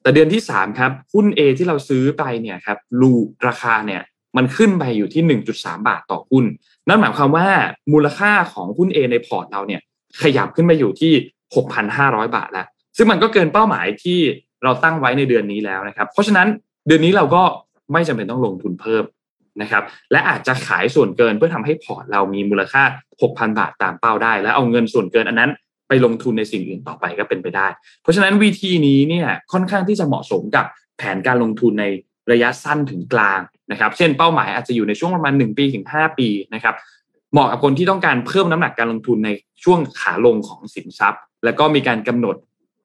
[0.02, 3.12] แต่เดือนที่ 3 ครับ หุ้น A ที่เราซื้อไปเนี่ยครับรู
[3.46, 4.02] ราคาเนี่ย
[4.36, 5.22] มันขึ้นไปอยู่ที่
[5.54, 6.44] 1.3 บาทต่อหุ้น
[6.88, 7.46] นั่นหมายความว่า
[7.92, 9.80] มูลค่าของหุ้น A ในพอร์ตเราเนี่ย
[10.22, 11.12] ขยับขึ้นไปอยู่ที่
[11.74, 12.66] 6,500 บาทแล้ว
[12.96, 14.18] ซึ่งมันก็เกินเป้าหมายที่
[14.64, 16.48] เราตั้งไว้ในเดือนนี้แล้วนะครับ เพราะฉะนั้น
[16.86, 17.42] เดือนนี้เราก็
[17.92, 19.04] ไม่จำเป็นต้องลงทุนเพิ่ม
[19.62, 19.82] นะครับ
[20.12, 22.82] และอาจจะขายส่วนเกินเพื่อทำให้พอร์ตเรามีมูลค่า
[23.20, 25.50] 6,000 บาทตามเป้าได้ แล้วเอาเงินส่วนเกินอันนั้น
[25.88, 27.66] ไปลงทุนในสิ่งอื่นต่อไปก็เป็นไปได้
[28.02, 30.64] เพราะฉะนั้นวิธีนี้เนี่ยค่อนข้างที่จะเหมาะสมกับ
[30.98, 31.84] แผนการลงทุนใน
[32.32, 33.40] ระยะสั้นถึงกลาง
[33.70, 36.74] นะครับ เช่นเป้าหมายอาจจะอยู่ในช่วงประมาณ 1 ปีถึง 5 ปีนะครับ
[37.32, 39.30] เหมาะกับคนที่ต้องการเพิ่มน้ำหนักการลงทุนใน
[39.64, 42.36] ช่วงขาลงของสินทรัพย์ แล้วก็มีการกำหนด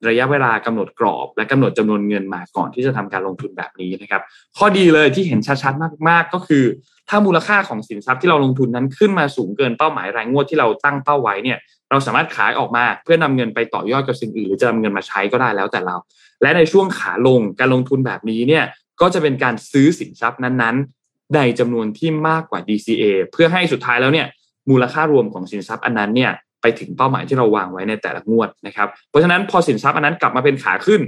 [0.10, 4.22] ระยะเวลากำหนดกรอบ และกำหนดจำนวนเงินมาก่อนที่จะทำการลงทุนแบบนี้นะครับ
[4.58, 6.66] ข้อดีเลยที่เห็นชัดๆมากๆ ก็คือ
[7.10, 11.58] ถ้ามูลค่าของสินทรัพย์ที่เราลงทุนนั้นขึ้นมาสูงเกินเป้าหมายรายงวดที่เราตั้งเป้าไว้เนี่ย
[11.90, 15.96] เราสามารถขายออกมาเพื่อนำเงินไปต่อยอดกับสิ่งอื่นหรือจะนำเงินมาใช้ก็ได้แล้วแต่เรา
[16.42, 18.64] และในช่วงขาลงการลงทุนแบบนี้เนี่ย
[19.02, 24.28] ก็จะเป็นการซื้อสินทรัพย์นั้นๆในจำนวนที่มากกว่า DCA เพื่อให้สุดท้ายแล้วเนี่ย
[24.70, 26.32] มูลค่ารวมของสินทรัพย์อันนั้นเนี่ย
[26.64, 31.02] ไปถึงเป้าหมายที่เราวางไว้ในแต่ละงวดนะครับ เพราะฉะนั้นพอสินทรัพย์อันนั้นกลับมาเป็นขาขึ้น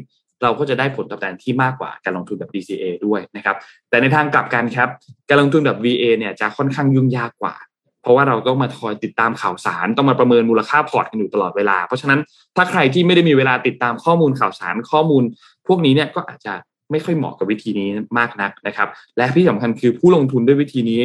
[0.44, 3.56] เราก็จะได้ผลตอบแทนที่มากกว่าการลงทุนแบบ DCA ด้วยนะครับ
[3.90, 4.90] แต่ในทางกลับกันครับ
[5.30, 7.56] การลงทุนแบบ VA เนี่ยจะค่อนข้างยุ่งยากกว่า
[8.02, 12.20] เพราะว่าเราต้องมาคอยติดตามข่าวสาร ต้องมาประเมินมูลค่าพอร์ตกันอยู่ตลอดเวลา เพราะฉะนั้น
[12.56, 15.24] ถ้าใครที่ไม่ได้มีเวลาติดตามข้อมูลข่าวสารข้อมูล
[15.68, 16.54] พวกนี้เนี่ยก็อาจจะ
[16.92, 18.88] ไม่ค่อยเหมาะกับวิธีนี้มากนักนะครับ
[19.18, 21.02] และที่สำคัญคือผู้ลงทุนด้วยวิธีนี้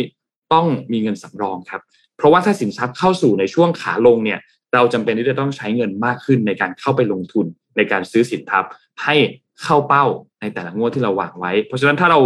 [0.53, 1.81] ต้องมีเงินสำรองครับ
[2.21, 4.39] เพราะว่าถ้าสินทรัพย์เข้าสู่ในช่วงขาลงเนี่ย
[4.75, 7.47] เราจำเป็นที่จะต้องใช้เงินมากขึ้นในการเข้าไปลงทุน
[7.77, 8.71] ในการซื้อสินทรัพย์
[9.05, 9.15] ให้
[9.63, 10.05] เข้าเป้า
[10.41, 12.21] ในแต่ละงวดที่เราวางไว้ เพราะฉะนั้นถ้าเรา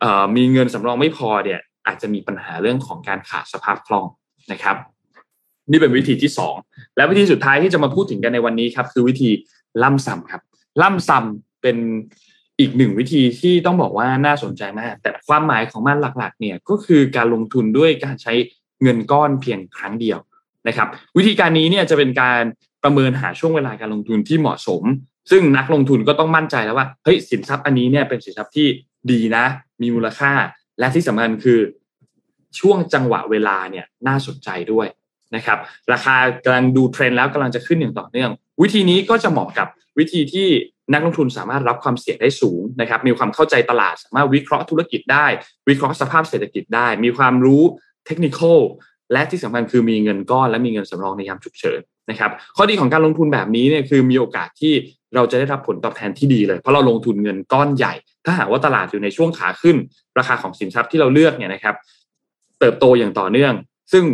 [0.00, 4.06] เอ่อมีเงินสำรองไม่พอเนี่ยอาจจะมีปัญหาเรื่องของการขาดสภาพคล่อง
[4.52, 4.76] นะครับ
[5.70, 6.54] นี่เป็นวิธีที่สอง
[6.96, 9.30] และวิธีสุดท้ายที่จะมาพูดถึงกันในวันนี้ครับ คือวิธี
[9.82, 10.42] ล่ำซ้ำครับ
[10.82, 11.76] ล่ำซ้ำเป็น
[12.60, 18.32] อีกหนึ่งวิธีที่ต้องบอกว่าน่าสนใจมาก แต่ความหมายของมันหลักๆเนี่ยก็คือการลงทุนด้วยการใช้
[18.82, 20.18] เงินก้อนเพียงครั้งเดียว
[20.68, 22.42] นะครับ วิธีการนี้เนี่ยจะเป็นการ
[22.82, 24.82] ประเมินหาช่วงเวลาการลงทุนที่เหมาะสม
[25.30, 28.68] ซึ่งนักลงทุนก็ต้องมั่นใจแล้วว่าเฮ้ยสินทรัพย์อันนี้เนี่ยเป็นสินทรัพย์ที่
[29.10, 29.44] ดีนะ
[29.82, 30.32] มีมูลค่า
[30.78, 31.60] และที่สำคัญคือ
[32.60, 34.86] ช่วงจังหวะเวลาเนี่ยน่าสนใจด้วย
[35.36, 35.58] นะครับ
[35.92, 38.30] ราคากำลังดูเทรนด์แล้วกำลังจะขึ้นอย่างต่อเนื่อง
[38.62, 39.68] วิธีนี้ก็จะเหมาะกับ
[39.98, 40.48] วิธีที่
[40.92, 45.26] นักลงทุนสามารถรับความเสี่ยงได้สูงนะครับ มีความเข้าใจตลาด สามารถวิเคราะห์ธุรกิจได้
[45.68, 47.62] วิเคราะห์สภาพเศรษฐกิจได้ มีความรู้
[48.06, 48.40] เทคนิค
[49.12, 51.80] และที่สำคัญคือมีเงินก้อนและมีเงินสำรองในยามฉุกเฉิน
[52.10, 54.72] นะครับข้อดีของการลงทุนแบบนี้เนี่ยคือมีโอกาสที่
[55.14, 57.94] เราจะได้รับผลตอบแทนที่ดีเลย เพราะเราลงทุนเงินก้อนใหญ่
[58.24, 59.76] ถ้าหากว่าตลาดอยู่ในช่วงขาขึ้น
[60.18, 61.74] ราคาของสินทรัพย์ที่เราเลือกเนี่ยนะครับ
[62.60, 63.52] เติบโตอย่างต่อเนื่อง
[63.92, 64.04] ซึ่ง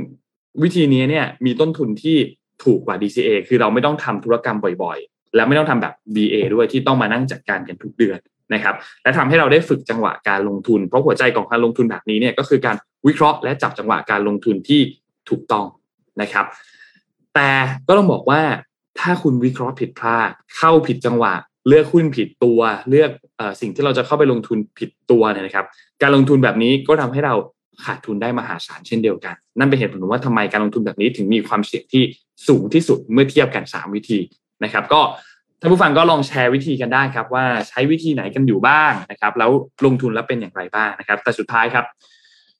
[0.62, 2.16] วิธีนี้เนี่ยมีต้นทุนที่
[2.64, 8.18] ถูกกว่า DCA คือเราไม่ต้องทำธุรกรรมบ่อยๆ และไม่ต้องทำแบบ BA ด้วยที่ต้องมานั่งจัดการกันทุกเดือน
[8.54, 12.76] นะครับและทำให้เราได้ฝึกจังหวะการลงทุน เพราะหัวใจของการลงทุนแบบนี้เนี่ยก็คือการ
[13.06, 14.80] วิเคราะห์และจับจังหวะการลงทุนที่
[15.28, 15.66] ถูกต้อง
[16.22, 16.46] นะครับ
[17.34, 17.50] แต่
[17.88, 18.42] ก็ต้องบอกว่า
[19.00, 21.34] ถ้าคุณวิเคราะห์ผิดพลาดเข้าผิดจังหวะ
[21.68, 25.66] เลือกหุ้นผิดตัว เลือกอสิ่งที่เราจะเข้าไปลงทุนผิดตัวเนี่ยนะครับ
[26.02, 27.34] การลงทุนแบบนี้ก็ทำให้เรา
[27.84, 32.02] ขาดทุนได้มหาศาลเช่นเดียวกัน นั่นเป็นเหตุผลว่าทำไมการลงทุนแบบนี้ถึงมีความเสี่ยงที่
[32.48, 34.18] สูงที่สุดเมื่อเทียบกัน 3 วิธี
[34.64, 35.00] นะครับ ก็
[35.60, 39.50] ท่านผู้ฟังก็ลองแชร์วิธีกันได้ครับ ว่าใช้วิธีไหนกันอยู่บ้างนะครับ แล้ว
[39.84, 41.84] ลงทุนแล้วเป็นอย่างไรบ้างนะครับ แต่สุดท้ายครับ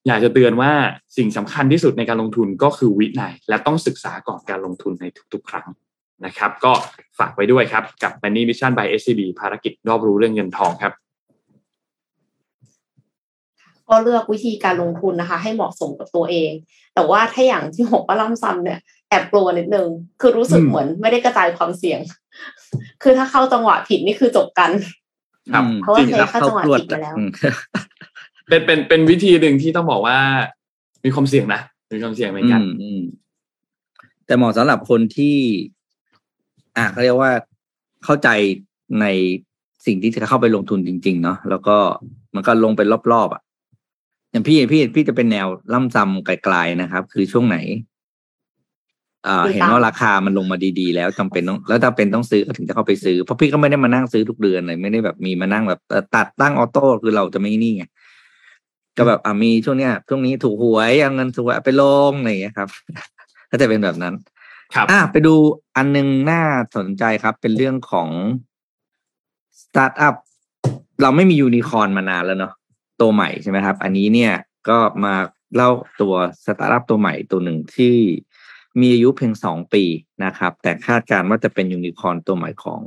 [0.07, 0.73] อยากจะเตือนว่า
[1.17, 5.67] สิ่งสำคัญที่สุดในการลงทุนก็คือวินัยและต้องศึกษาก่อนการลงทุนในทุกๆ ครั้ง
[6.27, 6.73] นะครับ ก็
[7.19, 10.93] ฝากไว้ด้วยครับ กับ Money Mission by SCB ภารกิจรอบรู้เรื่องเงินทองครับ
[13.89, 16.51] ก็เลือกวิธีการลงทุนนะคะ ให้เหมาะสมกับตัวเอง
[16.95, 19.89] แต่ว่าถ้าอย่างที่หกว่าล่ำซ้ำเนี่ยแอบกลัวนิดนึง
[20.21, 22.01] คือรู้สึกเหมือนไม่ได้กระจายความเสี่ยง
[23.03, 24.71] คือถ้าเข้าจังหวะผิดนี่คือจบกัน
[25.53, 27.15] ครับเพราะว่าเคยเข้าจังหวะผิดมาแล้ว
[28.49, 30.19] เป็นเป็นเป็นวิธีหนึ่งที่ต้องบอกว่า
[31.05, 31.61] มีความเสี่ยงนะ
[31.93, 32.63] มีความเสี่ยงเหมือนกัน
[34.27, 35.37] แต่เหมาะสำหรับคนที่
[36.77, 37.33] อ่าเขาเรียกว่า
[38.05, 38.29] เข้าใจ
[39.01, 39.07] ใน
[39.87, 41.77] สิ่งที่จะเข้าไปลงทุนจริง ๆ เนาะแล้วก็
[42.35, 43.43] มันก็ลงเป็นรอบๆอะ
[44.31, 47.98] อย่างพี่พี่พี่จะเป็นแนวล่ำซำไกลๆนะครับ คือช่วงไหนอ่าติดตาม
[49.53, 57.85] เห็นว่าราคามันลงมาดีๆ แล้วจำเป็นต้องแล้วถ้าเป็นต้องซื้อก็ถึงจะเข้าไปซื้อเพราะพี่ก็ไม่ได้มานั่งซื้อทุกเดือนเลยไม่ได้แบบมีมานั่งแบบเอ่อตัดตั้งออโต้คือเราจะไม่นี่ไง
[58.97, 62.69] ก็แบบอ่ามีช่วงเนี้ยช่วงนี้ถูกหวยเอาเงินถูกหวยเอาไปลงอะไรอย่างเงี้ยครับ
[63.51, 64.15] ก็จะเป็นแบบนั้น
[64.75, 65.35] ครับ อะไปดู
[65.77, 66.43] อันหนึงน่า
[66.77, 68.09] สนใจครับ เป็นเรื่องของ
[69.63, 70.15] สตาร์ทอัพ
[71.03, 72.53] เราไม่มียูนิคอร์นมานานแล้วเนาะ
[73.01, 74.33] ตัวใหม่ใช่ไหมครับ อันนี้เนี่ย
[74.69, 75.15] ก็มา
[75.57, 76.15] เล่าตัว
[76.45, 77.95] สตาร์ทอัพตัวใหม่ตัวหนึ่งที่
[78.81, 79.85] มีอายุเพียงสองปี
[80.25, 82.83] นะครับ แต่คาดการณ์ว่าจะเป็นยูนิคอร์นตัวใหม่ของ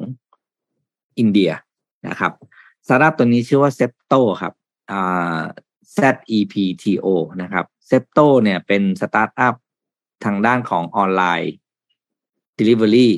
[1.19, 1.51] อินเดีย
[2.07, 2.31] นะครับ
[2.85, 4.53] สตาร์ทอัพตัวนี้ชื่อว่า Zepto ครับ
[4.91, 5.39] อ่า
[5.97, 5.99] Z
[6.37, 7.07] E P T O
[7.41, 9.55] นะครับ Zepto เนี่ยเป็นสตาร์ทอัพ
[10.25, 11.53] ทางด้านของออนไลน์
[12.57, 13.09] Delivery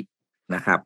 [0.56, 0.80] นะครับ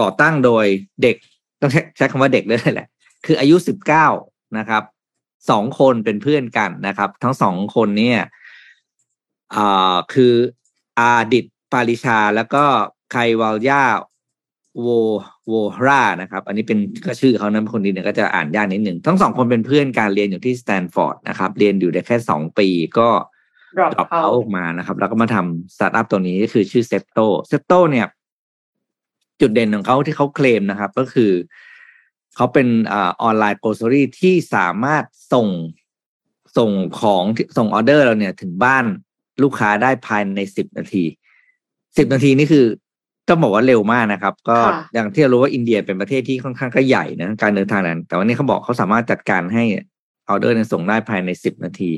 [0.00, 0.64] ก่อตั้งโดย
[1.02, 1.16] เด็ก
[1.60, 2.88] ต้องใช้คำว่าเด็กเลยแหละ
[3.24, 4.06] คืออายุสิบเก้า
[4.58, 4.82] นะครับ
[5.50, 8.20] สองคนเป็นเพื่อนกันนะครับ ทั้งสองคนเนี่ย
[10.12, 10.34] คือ
[10.98, 12.64] อาดิตปาริชา แล้วก็
[13.10, 13.84] ไควาลยา
[14.80, 14.88] โว
[15.48, 15.54] โว
[15.86, 22.68] รานะครับ อันนี้เป็นก็ชื่อเขานะคนดีเนี่ยก็จะอ่านยากนิดหนึ่งทั้งสองคนเป็นเพื่อนการเรียนอยู่ที่สแตนฟอร์ดนะครับ เรียนอยู่ได้แค่สองปี
[22.98, 23.08] ก็
[23.76, 27.18] drop ดรอปเอา out ออกมานะครับ แล้วก็มาทำสตาร์ทอัพตัวนี้ก็คือชื่อเซ p โต
[27.48, 28.06] เซ p โตเนี่ย
[29.40, 31.32] จุดเด่นของเขาที่เขาเคลมนะครับ ก็คือ
[32.36, 35.48] เขาเป็นอ่าออนไลน์โกล c รี่ที่สามารถส่ง
[36.58, 36.70] ส่ง
[37.00, 38.84] ของที่ส่งออเดอร์เราเนี่ยถึงบ้าน
[39.42, 41.04] ลูกค้าได้ภายในสิบนาที
[41.96, 42.66] สิบนาทีนี่คือ
[43.28, 49.64] ต้องบอกว่าเร็วมากนะครับ ก็ค่ะอย่างที่เรารู้ว่าอินเดียเป็นประเทศที่ค่อนข้างก็ใหญ่นะการเดินทางนั้น แต่วันนี้เขาบอกเขาสามารถจัดการให้
[50.28, 51.90] ออเดอร์เนี่ยส่งได้ภายในสิบนาที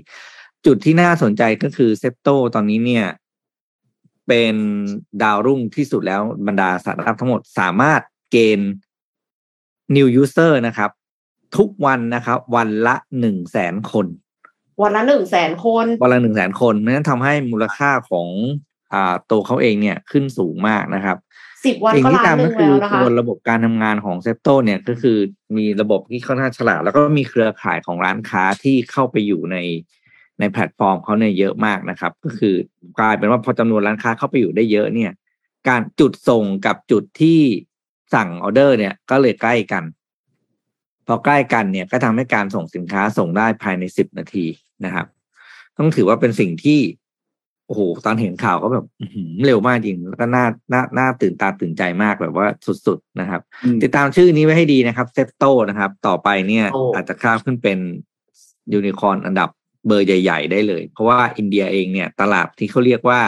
[0.67, 3.07] จุดที่น่าสนใจก็คือเซ p โตตอนนี้เนี่ย
[4.29, 4.55] เป็น
[5.23, 8.73] ดาวรุ่งที่สุดแล้วบรรดาสตาร์ทอัพทั้งหมดสามารถเกณฑ์
[9.97, 10.91] new user นะครับ
[11.57, 14.07] ทุกวันนะครับ วันละหนึ่งแสนคน
[14.83, 18.29] วันละหนึ่งแสนคน วันละหนึ่งแสนคนนั้นทำให้มูลค่าของ
[18.93, 21.17] อ่าตัวเขาเองเนี่ยขึ้นสูงมากนะครับ
[21.65, 25.19] สิบวันก็ที่ล้านหนึ่งคือแล้วนะคะตัวระบบการทำงานของเซ p โตเนี่ยก็คือ
[25.57, 29.57] มีระบบที่ค่อนข้างฉลาด แล้วก็มีเครือข่ายของร้านค้าที่เข้าไปอยู่ใน
[30.41, 32.55] ในแพลตฟอร์มเขาเนี่ยเยอะมากนะครับ ก็คือ
[32.99, 35.13] กลายเป็นว่าพอจำนวนร้านค้าเข้าไปอยู่ได้เยอะเนี่ย
[35.69, 37.41] การจุดส่งกับจุดที่
[38.15, 39.85] สั่งออเดอร์เนี่ยก็เลยใกล้กัน
[41.07, 44.47] พอใกล้กันเนี่ยก็ทำให้การส่งสินค้าส่งได้ภายในสิบนาที
[44.85, 45.07] นะครับ
[45.79, 46.81] ต้องถือว่าเป็นสิ่งที่
[47.67, 52.47] โอ้โหตอนเห็นข่าวก็แบบอื้อหือเร็วมากจริงแล้วก็น่าน่าน่าตื่นตาตื่นใจมากแบบว่า
[52.87, 57.79] สุดๆนะครับอืมติดตามชื่อนี้ไว้ให้ดีนะครับเซ p โตนะครับ ต่อไปเนี่ยโอ้อาจจะข้ามขึ้นเป็น
[58.73, 59.49] ยูนิคอร์นอันดับ
[59.87, 63.21] เบอร์ใหญ่ ๆ ได้เลย เพราะว่าอินเดียเองเนี่ย ตลาดที่เขาเรียกว่า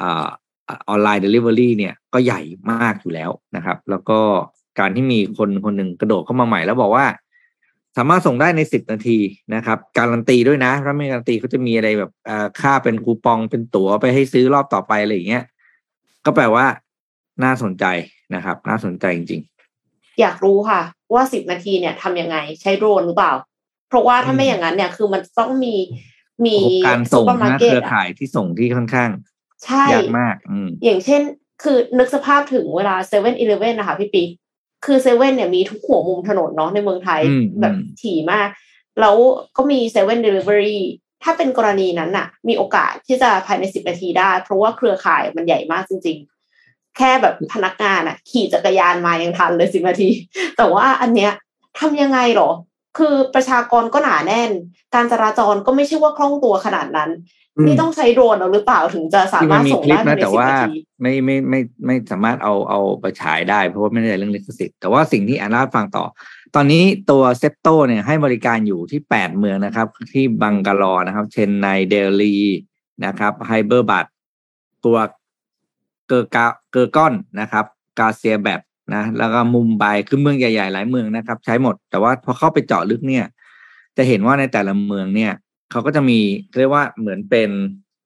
[0.00, 0.26] อ่า
[0.88, 2.40] ออนไลน์เดลิเวอรี่เนี่ยก็ใหญ่
[2.70, 4.20] มากอยู่แล้วนะครับ แล้วก็
[4.78, 7.06] การที่มีคนคนหนึ่งกระโดดเข้ามาใหม่แล้วบอกว่า
[7.96, 9.18] สามารถส่งได้ในสิบนาที
[9.54, 15.44] นะครับ การันตีด้วยนะถ้าไม่การันตีเขาจะมีอะไรแบบอ่าค่าเป็นคูปองเป็นตั๋วไปให้ซื้อรอบต่อไปอะไรอย่างเงี้ย
[16.24, 16.66] ก็แปลว่า
[17.44, 17.84] น่าสนใจ
[18.34, 19.42] นะครับ น่าสนใจจริง
[20.20, 20.80] อยากรู้ค่ะ
[21.14, 23.32] ว่าสิบนาทีเนี่ยทำยังไงใช้โดรนหรือเปล่า
[23.88, 25.74] เพราะว่าถ้าไม่อืมอย่างนั้นเนี่ยคือมันต้องมี
[26.46, 29.10] มีๆการซูส่งเปอร์มานะร์เก็เคตรือข่ายที่ส่งที่ค่อนข้าง
[29.64, 31.22] ใช่ยากมาก อืมอย่างเช่น
[31.62, 34.28] คือนึกสภาพถึงเวลาเซเว่นอีเลฟเว่นนะคะพี่ปิ๊ก
[34.84, 38.48] คือเซเว่นเนี่ยมีทุกหัวมุมถนนเนาะในเมืองไทยอืมแบบอืมถี่มาก
[39.00, 39.16] แล้ว
[39.56, 40.82] ก็มีเซเว่นเดลิเวอรี่
[41.22, 46.18] ถ้าเป็นกรณีนั้นน่ะ มีโอกาสที่จะภายในสิบนาทีได้ เพราะว่าเครือข่ายมันใหญ่มากจริง
[46.56, 50.08] ๆ แค่แบบพนักงานอะ ขี่จักรยานมายังทันเลยสิบนาที
[50.56, 51.32] แต่ว่าอันเนี้ย
[51.78, 52.50] ทำยังไงหรอ
[52.98, 54.50] คือประชากรก็หนาแน่น
[54.94, 57.10] การจราจรก็ไม่ใช่ว่าคล่องตัวขนาดนั้น
[57.56, 66.04] อืมนี่ต้องใช้โดรนเอาหรือเปล่าถึงจะสาที่มามัรนถมีส่งคลิปได้ภายนะในแต่สิบว่านาทีไม่ไม่ไม่ไม่สามารถเอาเอาไปฉายได้ เพราะว่าไม่ได้เรื่องลิขสิทธิ์แต่ว่าสิ่งที่อ่านเล่าให้ฟังต่อ
[66.54, 72.36] ตอนนี้ตัวเซปโตเนี่ยให้บริการอยู่ที่แปดเมืองนะครับ ที่บังกาลอนะครับ เชนไนเดลี
[73.04, 74.06] นะครับไฮเดอราบัด
[74.84, 74.96] ตัว
[76.08, 77.64] เกอร์กาเกอร์กอนนะครับ
[77.98, 78.60] กาเซียบัด
[78.94, 83.24] นะแล้วก็มุมไบคือเมืองใหญ่ๆหลายเมืองนะครับ ใช้หมด แต่ว่าพอเข้าไปเจาะลึกเนี่ย
[83.96, 85.32] จะเห็นว่าในแต่ละเมืองเนี่ย
[85.70, 86.18] เขาก็จะมี
[86.58, 87.50] เรียกว่าเหมือนเป็น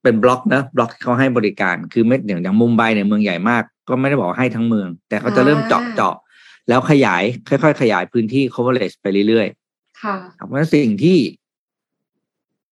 [0.03, 6.14] เป็นบล็อกนะบล็อกที่เขาให้บริการคือไม่อย่างอย่างมุมไบเนี่ยเมืองใหญ่มาก ก็ไม่ได้บอกว่าให้ทั้งเมือง แต่เขาจะเริ่มเจาะอ่าเจาะ
[6.68, 11.18] แล้วขยาย ค่อยๆ ขยายพื้นที่ coverage ไปเรื่อยๆค่ะครับเพราะฉะนั้นสิ่งที่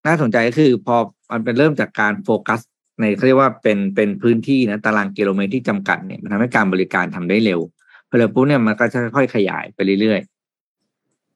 [0.06, 0.96] น่าสนใจก็คือพอ
[1.32, 2.60] มันเป็นเริ่มจากการโฟกัส
[3.00, 7.83] ในเขาเรียกว่าเป็นเป็นพื้นที่นะตารางกิโลเมตรที่จำกัดเนี่ยมันทำให้การบริการทำได้เร็วพอ
[8.18, 10.20] เร็วปุ๊บเนี่ยมันก็จะค่อยๆขยายไปเรื่อย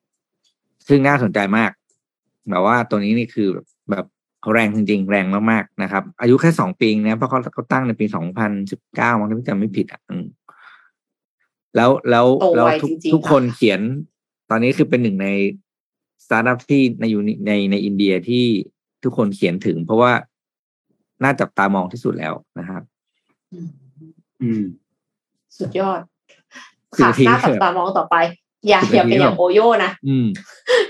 [0.06, 1.70] ๆ ซึ่งน่าสนใจมาก
[2.50, 4.06] แบบว่าตัวนี้นี่คือแบบแบบ
[4.52, 10.24] แรงจริงๆ แรงมากๆนะครับ อายุแค่สองปีนะเพราะเขาเขาตั้งในปีสองพันสิบเก้ามันถ้าจำไม่ผิดอะอืม
[11.76, 13.80] แล้วแล้วโตแล้วไวทุกจริงๆทุกคนค่ะเขียน
[14.50, 15.28] ตอนนี้คือเป็นหนึ่งใน
[16.24, 18.44] สตาร์ทอัพที่ในยูนิในในอินเดียที่
[19.04, 20.12] ทุกคนเขียนถึง เพราะว่า
[21.22, 22.82] น่าจับตามองที่สุดแล้วนะครับ
[24.42, 24.62] อืม
[25.58, 26.17] สุดยอดสิบ
[26.96, 28.16] ค่ะนาทีหน้าจับเถอะตามองต่อไป
[28.68, 30.26] อย่าสิบอย่านาทีเป็นอย่างเถอะโอโย่นะอืม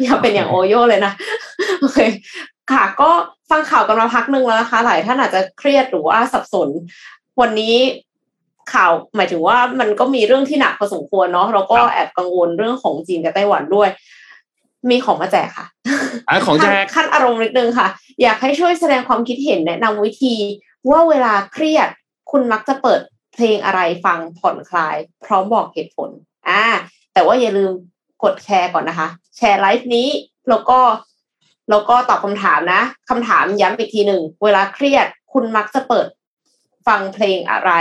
[0.03, 1.13] อย่าเป็นอย่างโอโย่เลยนะ
[1.81, 1.99] โอเค
[2.73, 3.11] ค่ะ ก็
[3.51, 6.69] ฟังข่าวกันมาพักหนึ่งแล้วนะคะ หลายท่านอาจจะเครียดหรือว่าสับสน
[7.41, 7.75] วันนี้
[8.73, 13.89] ข่าวหมายถึงว่ามันก็มีเรื่องที่หนักพอสมควรเนาะเราก็ครับแอบกังวลเรื่องของจีนกับไต้หวันด้วย
[14.91, 15.67] มีของมาแจกค่ะ
[16.29, 17.89] อะของแจกขั้นขั้นอารมณ์นิดนึงค่ะ
[18.23, 20.35] อยากให้ช่วยแสดงความคิดเห็นแนะนำวิธี
[20.91, 21.89] ว่าเวลาเครียด
[22.31, 23.01] คุณมักจะเปิด
[23.39, 26.11] เพลงอะไรฟังผ่อนคลาย พร้อมบอกเหตุผล
[26.49, 26.63] อ่า
[27.13, 27.73] แต่ว่าอย่าลืม
[28.25, 30.09] กดแชร์ก่อนนะคะ แชร์ไลฟ์นี้
[30.49, 30.79] แล้วก็
[31.71, 36.07] แล้วก็ตอบคำถามนะคำถามย้ำอีกทีหนึ่ง เวลาเครียดคุณมักจะเปิด
[36.87, 37.73] ฟังเพลงอะไร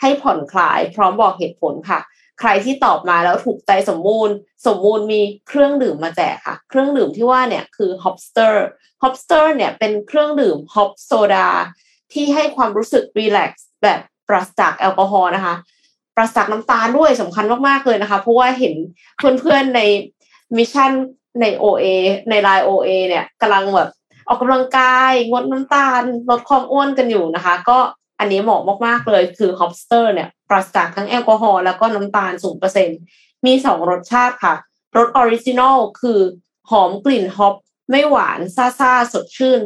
[0.00, 2.00] ให้ผ่อนคลาย พร้อมบอกเหตุผลค่ะ
[2.40, 4.30] ใครที่ตอบมาแล้วถูกใจสมมูล
[4.66, 8.54] สมมูลมีเครื่องดื่มมาแจกค่ะ เครื่องดื่มที่ว่าเนี่ยคือ Hopster
[9.02, 11.46] Hopster เนี่ยเป็นเครื่องดื่ม Hop Soda
[12.12, 15.54] ที่ให้ความรู้สึกรีแลกซ์แบบ ปราศจากแอลกอฮอล์นะคะ
[16.16, 18.74] ปราศจากน้ำตาลด้วยสำคัญมากๆเลยนะคะ เพราะว่าเห็น
[19.40, 19.80] เพื่อนๆใน
[20.56, 20.92] Mission
[21.40, 21.84] ใน OA
[22.30, 23.90] ใน LINE OA เนี่ยกำลังแบบ
[24.28, 27.78] ออกกำลังกายงดน้ำตาลลดความอ้วนกันอยู่นะคะ ก็
[28.18, 32.32] อันนี้เหมาะมากๆเลยคือ Hopster เนี่ยปราศจากทั้งแอลกอฮอล์แล้วก็น้ำตาล
[32.88, 34.54] 0%มีสองรสชาติค่ะ
[34.96, 36.20] รส original คือ
[36.70, 37.54] หอมกลิ่น hop
[37.90, 39.60] ไม่หวาน ซ่าซาๆสดชื่น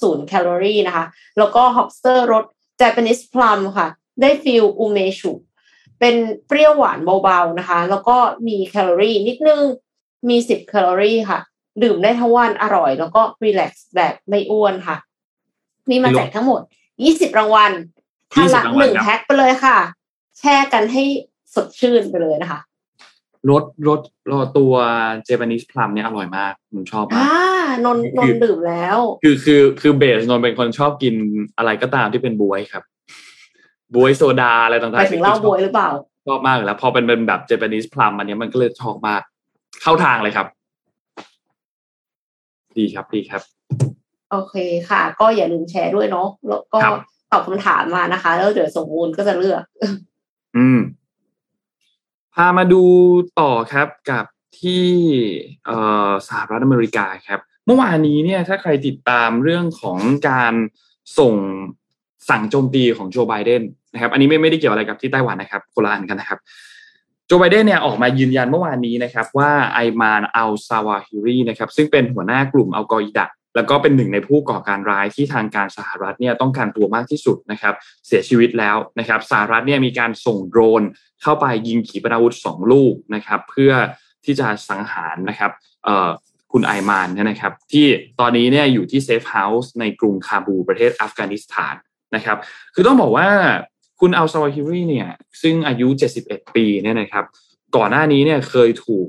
[0.00, 1.04] ศูนย์แคลอรี่นะคะ
[1.38, 2.44] แล้วก็ Hopster รส
[2.80, 3.88] Japanese Plum ค่ะ
[4.20, 5.32] ได้ feel อูเมชุ
[6.00, 6.14] เป็น
[6.46, 8.16] เปรี้ยวหวานเบาๆนะคะ แล้วก็
[8.48, 9.62] มีแคลอรี่นิดนึง
[10.28, 11.38] มี10แคลอรี่ค่ะ
[11.82, 14.96] ดื่มได้ทั้งวันอร่อย แล้วก็รีแลกซ์แบบไม่อ้วนค่ะ
[15.90, 16.60] มีมาแจกทั้งหมด
[17.00, 17.72] 20รางวัล
[18.32, 19.78] ท่านละ20รางวัลหนึ่งครับแพ็คไปเลยค่ะ
[20.38, 21.02] แช่กันให้
[21.54, 22.60] สดชื่นไปเลยนะคะ
[23.50, 24.72] รสรสรสตัว
[25.24, 27.30] เจแปนิสพลัมเนี่ยอร่อยมากผมชอบมาอ่า
[27.70, 31.14] กนนท์นนท์ดื่มแล้ว คือคือคือเบสนนท์เป็นคนชอบกิน
[31.56, 32.82] อะไรก็ตามที่เป็นบวยครับ
[33.94, 35.90] บวยโซดาอะไรต่างๆไปถึงเหล้าบวยหรือเปล่า
[36.26, 39.22] ชอบมากอยู่แล้ว พอเป็นเป็นแบบเจแปนิสพลัมอันเนี้ยมันก็เลยชอบมาก
[39.82, 40.46] เข้าทางเลยครับ
[42.78, 43.42] ดีครับดีครับ
[44.30, 44.54] โอเค
[44.90, 47.00] ค่ะ ก็อย่าลืมแชร์ด้วยเนาะแล้วก็ครับ
[47.32, 49.62] ตอบคำถามมานะคะ แล้วเดี๋ยวสมมูลก็จะเลือก
[50.56, 50.78] อืม
[52.34, 52.82] พามาดู
[53.40, 54.24] ต่อครับกับ
[54.60, 54.86] ที่
[56.28, 60.54] สหรัฐอเมริกาครับเมื่อวานนี้เนี่ยถ้าใครติดตามเรื่องของการ
[61.18, 61.34] ส่ง
[62.28, 63.62] สั่งโจมตีของโจไบเดน
[63.92, 66.38] นะครับอันนี้ไม่ไม่ได้เกี่ยวอะไรกับที่ไต้หวันนะครับคนละอันกันนะครับ
[67.26, 77.74] โจไบเดนเนี่ยออกมายืนยันเมื่อวานนี้นะครับว่าไอมานอัลซาวาฮิรีนะครับซึ่งเป็นหัวหน้ากลุ่มอัลกออิดะ แล้วก็เป็นหนึ่งในผู้ก่อการร้ายที่ทางการสหรัฐเนี่ยต้องการตัวมากที่สุดนะครับ
[78.06, 80.82] เสียชีวิตแล้วนะครับสหรัฐเนี่ยมีการส่งโดรน
[81.22, 83.72] เข้าไปยิงขีปนาวุธสองลูกนะครับ เพื่อ
[84.24, 85.50] ที่จะสังหารนะครับ
[86.52, 87.86] คุณไอมานเนี่ยนะครับ ที่
[88.20, 91.74] ตอนนี้เนี่ยอยู่ที่ safe house ในกรุงคาบูลประเทศอัฟกานิสถาน
[92.14, 92.38] นะครับ
[92.74, 93.28] คือต้องบอกว่า
[94.00, 95.10] คุณอัลซาวาฮิรีเนี่ย
[95.42, 95.88] ซึ่งอายุ
[96.22, 97.24] 71 ปีเนี่ยนะครับ
[97.76, 99.06] ก่อนหน้านี้เนี่ยเคยถูก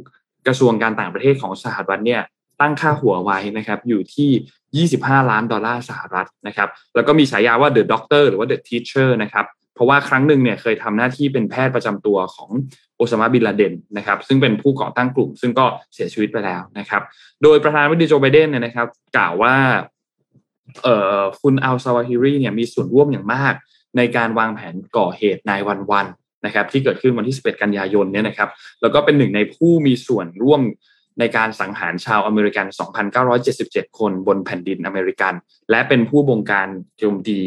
[0.48, 2.22] กระทรวงการต่างประเทศของสหรัฐเนี่ย
[2.62, 9.46] ตั้งค่าหัวไว้นะครับอยู่ที่ 25 ล้านดอลลาร์สหรัฐนะครับแล้วก็มีฉายาว่า The Doctor หรือว่า The Teacher นะครับ
[9.76, 12.50] เพราะว่าครั้งหนึ่งเนี่ยเคยทำหน้าที่เป็นแพทย์ประจำตัวของ
[12.98, 17.02] โอซามาบินลาเดนนะครับซึ่งเป็นผู้ก่อตั้งกลุ่ม ซึ่งก็เสียชีวิตไปแล้วนะครับ
[17.44, 18.88] โดยประธานาธิบดีโจไบเดนเนี่ยนะครับ
[19.18, 19.56] กล่าวว่า
[20.84, 23.54] เอ่อคุณอัลซาวาฮิรีเนี่ยมีส่วนร่วมอย่างมาก
[23.98, 26.08] ในการวางแผนก่อเหตุ nine one one
[26.46, 28.50] นะครับที่เกิดขึ้นวันที่ 11 กันยายนเนี่ยนะครับ
[28.82, 30.62] แล้วก็เป็นหนึ่งในผู้มีส่วนร่วม
[31.20, 32.66] ในการสังหารชาวอเมริกัน
[33.32, 35.34] 2,977 คนบนแผ่นดินอเมริกัน
[35.72, 37.38] และเป็นผู้บงการโจมตี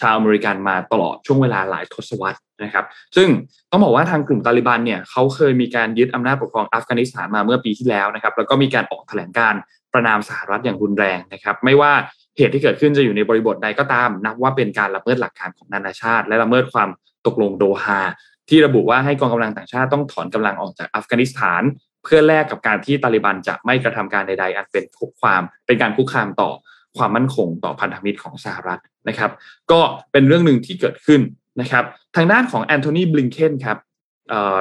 [0.00, 2.84] ชาวอเมริกันมาตลอดช่วงเวลาหลายทศวรรษนะครับ
[3.16, 3.28] ซึ่ง
[3.70, 9.54] ต้องบอกว่าทางกลุ่มตาลิบันเนี่ยเขาเคยมีการยึดอำนาจปกครองอัฟกานิสถานมาเมื่อปีที่แล้วนะครับ แล้วก็มีการออกแถลงการ
[9.92, 11.92] ประนามสหรัฐอย่างรุนแรงนะครับ ไม่ว่า
[12.36, 16.88] เหตุที่เกิดขึ้นจะอยู่ในบริบทใดก็ตาม นับว่าเป็นการละเมิดหลักการของนานาชาติ และละเมิดความ
[17.26, 18.00] ตกลงโดฮา
[18.48, 21.62] ที่ระบุว่าให้กองกำลังต่างชาติต้องถอนกำลังออกจากอัฟกานิสถาน
[22.04, 26.50] เพื่อแลกกับการที่ตาลิบันจะไม่กระทำการใดๆอันเป็นคุกความเป็นการคุกคามต่อ
[26.96, 29.30] ความมั่นคงต่อพันธมิตรของสหรัฐนะครับ
[29.70, 29.80] ก็
[30.12, 31.20] เป็นเรื่องหนึ่งที่เกิดขึ้น
[31.60, 31.84] นะครับ
[32.16, 33.78] ทางด้านของแอนโทนีบลิงเคนครับ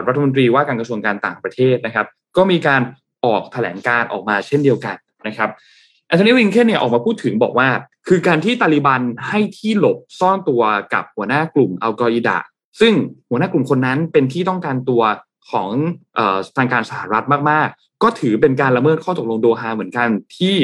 [0.08, 2.82] รัฐมนตรีว่าการกระทรวงการต่างประเทศนะครับ ก็มีการ
[3.26, 4.96] ออกแถลงการออกมาเช่นเดียวกัน
[5.28, 5.50] นะครับ
[6.08, 7.70] แอนโทนีบลิงเคนเนี่ยออกมาพูดถึงบอกว่า
[8.08, 10.62] คือการที่ตาลิบันให้ที่หลบซ่อนตัว
[10.94, 12.38] กับหัวหน้ากลุ่มอัลกออิดะ
[12.80, 12.94] ซึ่ง
[13.30, 15.02] หัวหน้ากลุ่มคนนั้นเป็นที่ต้องการตัว
[15.50, 15.70] ของ
[16.58, 20.56] ทางการสหรัฐมาก ๆ ก็ถือเป็นการละเมิดข้อตกลงโดฮาเหมือนกันที่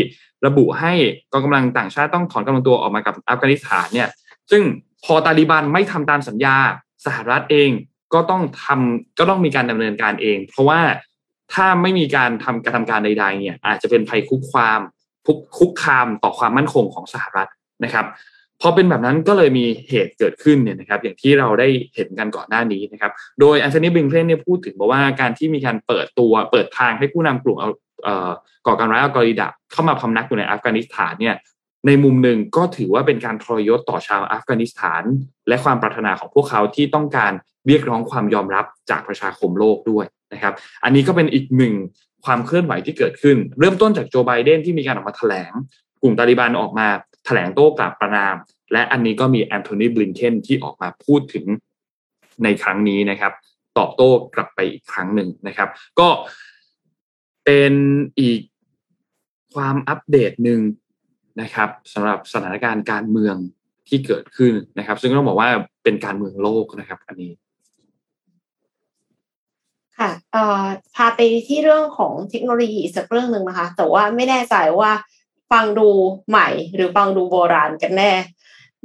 [0.45, 0.93] ระบุให้
[1.31, 4.09] กองกำลังต่างชาติต้องถอนกำลังตัวออกมากับอัฟกานิสถานเนี่ย
[4.51, 4.63] ซึ่ง
[5.05, 6.57] พอตาลิบันไม่ทำตามสัญญา
[7.05, 7.69] สหรัฐเอง
[8.13, 10.81] ก็ต้องทำก็ต้องมีการดำเนินการเอง เพราะว่า
[11.53, 14.79] ถ้าไม่มีการทำการทำการใด ๆ เนี่ยอาจจะเป็นภัยคุกความ
[15.57, 17.49] คุกคามต่อความมั่นคงของสหรัฐ
[17.83, 18.05] นะครับ
[18.61, 27.57] พอเป็นแบบนั้นก็เลยมีเหตุเกิดขึ้นเนี่ยนะครับอย่างที่เราได้เห็นกันก่อนหน้านี้นะครับโดยแอนโทนีบิงเคลนเนี่ยพูดถึงบอกว่าการที่มีการเปิดตัวเปิดทางให้ผู้นำกลุ่ม
[28.67, 31.35] ก่อการร้ายอัลกออิดะห์เข้ามาพำนักอยู่ในอัฟกานิสถานเนี่ย
[31.87, 35.03] ในมุมหนึ่งก็ถือว่าเป็นการทรยศต่อชาวอัฟกานิสถาน
[35.47, 37.31] และความปรารถนาของพวกเขาที่ต้องการ
[37.67, 40.53] เรียกร้องความยอมรับจากประชาคมโลกด้วยนะครับ
[40.83, 41.73] อันนี้ก็เป็นอีกหนึ่ง
[42.25, 45.51] ความเคลื่อนไหวที่เกิดขึ้น เริ่มต้นจากโจไบเดนที่มีการออกมาแถลง
[46.01, 46.87] กลุ่มตาลิบันออกมา
[47.27, 48.35] แถลงโต้กลับประณาม
[48.71, 51.45] และอันนี้ก็มีแอนโทนีบลินเคนที่ออกมาพูดถึง
[52.43, 53.33] ในครั้งนี้นะครับ
[53.77, 55.69] ตอบโต้กลับไปอีกครั้งหนึ่งนะครับ
[55.99, 56.07] ก็
[57.45, 57.73] เป็น
[58.19, 58.39] อีก
[59.53, 60.59] ความอัปเดตหนึ่ง
[61.41, 63.35] นะครับสำหรับสถานการณ์การเมือง
[63.87, 65.49] ที่เกิดขึ้นนะครับ ซึ่งต้องบอกว่า
[65.83, 67.31] เป็นการเมืองโลกนะครับ อันนี้
[69.97, 70.63] ค่ะเอ่อ
[70.95, 74.91] พาไปที่เรื่องของเทคโนโลยีสักเรื่องหนึ่งนะคะ แต่ว่าไม่แน่ใจว่า
[75.51, 75.89] ฟังดู
[76.29, 78.11] ใหม่หรือฟังดูโบราณกันแน่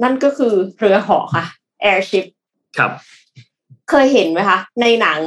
[0.03, 1.45] นั่นก็คือเรือหอค่ะ
[1.83, 2.25] airship
[2.77, 2.91] ครับ
[3.89, 5.19] เคยเห็นไหมคะ ในหนัง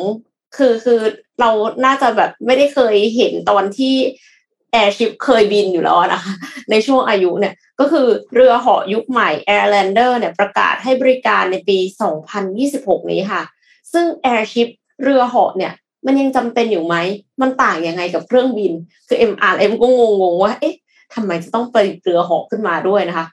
[0.57, 1.01] คือคือ
[1.41, 1.51] เรา
[1.85, 3.95] น่าจะแบบไม่ได้เคยเห็นตอนที่
[4.73, 6.33] แอร์ชิพเคยบินอยู่แล้วนะคะ
[6.71, 11.79] ในช่วงอายุเนี่ยก็คือเรือเหาะยุคใหม่ Airlander เนี่ยประกาศให้บริการในปี
[12.45, 13.43] 2026 นี้ค่ะ
[13.93, 14.69] ซึ่ง Airship
[15.03, 15.73] เรือเหาะเนี่ย
[16.07, 16.97] มันยังจำเป็นอยู่ไหม
[17.41, 18.73] มันต่างยังไงกับเครื่องบิน
[19.09, 20.75] คือ MRM ก็งงๆว่าเอ๊ะ
[21.15, 23.27] ทำไมจะต้องไปเรือเหาะขึ้นมาด้วยนะคะ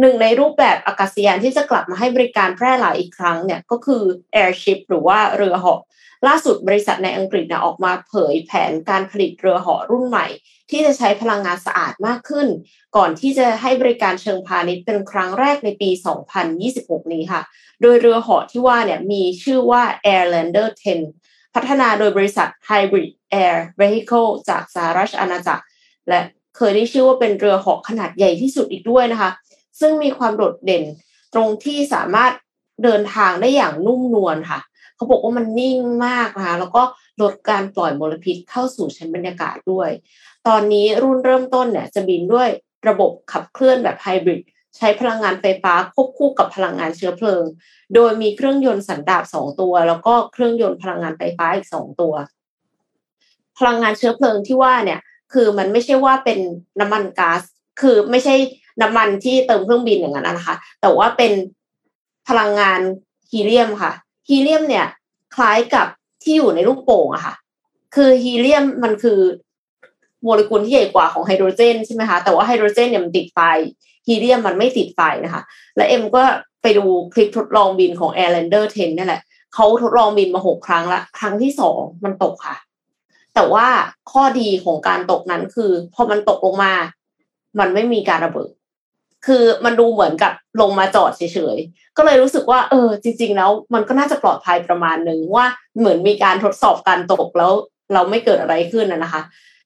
[0.00, 4.02] หนึ่งในรูปแบบอากาศยานที่จะกลับมาให้บริการแพร่หลายอีกครั้งเนี่ยก็คือ
[4.42, 5.80] Airship หรือว่าเรือเหาะ
[6.26, 10.26] ล่าสุดบริษัทในอังกฤษนะออกมาเผยแผนการผลิตเรือเหาะรุ่นใหม่
[10.70, 12.46] ที่จะใช้พลังงานสะอาดมากขึ้น
[12.96, 15.90] ก่อนที่จะให้บริการเชิงพาณิชย์เป็นครั้งแรกในปี
[16.50, 17.42] 2026 นี้ค่ะ
[17.82, 20.68] โดยเรือเหาะที่ว่าเนี่ยมีชื่อว่า Airlander
[21.12, 23.10] 10 พัฒนาโดยบริษัท Hybrid
[23.44, 25.64] Air Vehicle จากสหรัฐอาณาจักร
[26.08, 26.20] และ
[26.56, 29.30] เคยได้ชื่อว่าเป็นเรือเหาะขนาดใหญ่ที่สุดอีกด้วยนะคะ
[29.80, 30.84] ซึ่งมีความโดดเด่น
[31.34, 32.32] ตรงที่สามารถ
[32.84, 34.60] เดินทางได้อย่างนุ่มนวลค่ะ
[34.96, 36.82] เขาบอกว่ามันนิ่งมากนะคะแล้วก็
[37.22, 39.90] ลดการปล่อยมลพิษเข้าสู่ชั้นบรรยากาศด้วย
[40.46, 42.48] ตอนนี้รุ่นเริ่มต้นเนี่ยจะบินด้วย
[42.88, 44.40] ระบบขับเคลื่อนแบบไฮบริด
[44.76, 47.44] ใช้พลังงานไฟฟ้าควบคู่กับพลังงานเชื้อเพลิง
[47.94, 52.14] โดยมีเครื่องยนต์สันดาปสองตัว แล้วก็เครื่องยนต์พลังงานไฟฟ้าอีกสองตัว
[53.58, 55.00] พลังงานเชื้อเพลิงที่ว่าเนี่ย
[55.34, 56.38] คือมันไม่ใช่ว่าเป็น
[56.80, 57.42] น้ำมันก๊าซ
[57.80, 58.34] คือไม่ใช่
[58.82, 61.32] น้ำมันที่เติมเครื่องบินอย่างนั้นนะคะ แต่ว่าเป็น
[62.28, 62.80] พลังงาน
[63.30, 63.92] ฮีเลียมค่ะ
[64.28, 64.86] ฮีเลียมเนี่ย
[65.34, 65.86] คล้ายกับ
[66.22, 67.34] ที่อยู่ในลูกโป่งอะค่ะ
[67.94, 69.18] คือฮีเลียมมันคือ
[70.22, 73.40] โมเลกุลที่ใหญ่กว่าของไฮโดรเจนใช่ไหมคะแต่ว่าไฮโดรเจนเนี่ยมันติดไฟ
[74.06, 75.42] ฮีเลียมมันไม่ติดไฟนะคะ
[75.76, 76.22] และเอ็มก็
[76.62, 79.22] ไปดูคลิปทดลองบินของ Airlander 10นี่แหละ
[79.54, 82.56] เขาทดลองบินมาหกครั้งละ ครั้งที่สองมันตกค่ะ
[83.34, 83.66] แต่ว่า
[84.12, 86.72] ข้อดีของการตกนั้นคือ พอมันตกลงมา
[87.58, 88.50] มันไม่มีการระเบิด
[89.26, 91.22] คือมันดูเหมือนกับลงมาจอดเฉ
[91.56, 95.46] ยๆ ก็เลยรู้สึกว่า เออ จริง ๆ แล้ว มันก็น่าจะปลอดภัยประมาณหนึ่งว่า
[95.78, 97.52] เหมือนมีการทดสอบการตกแล้ว
[97.92, 99.22] เราไม่เกิดอะไรขึ้นนะคะ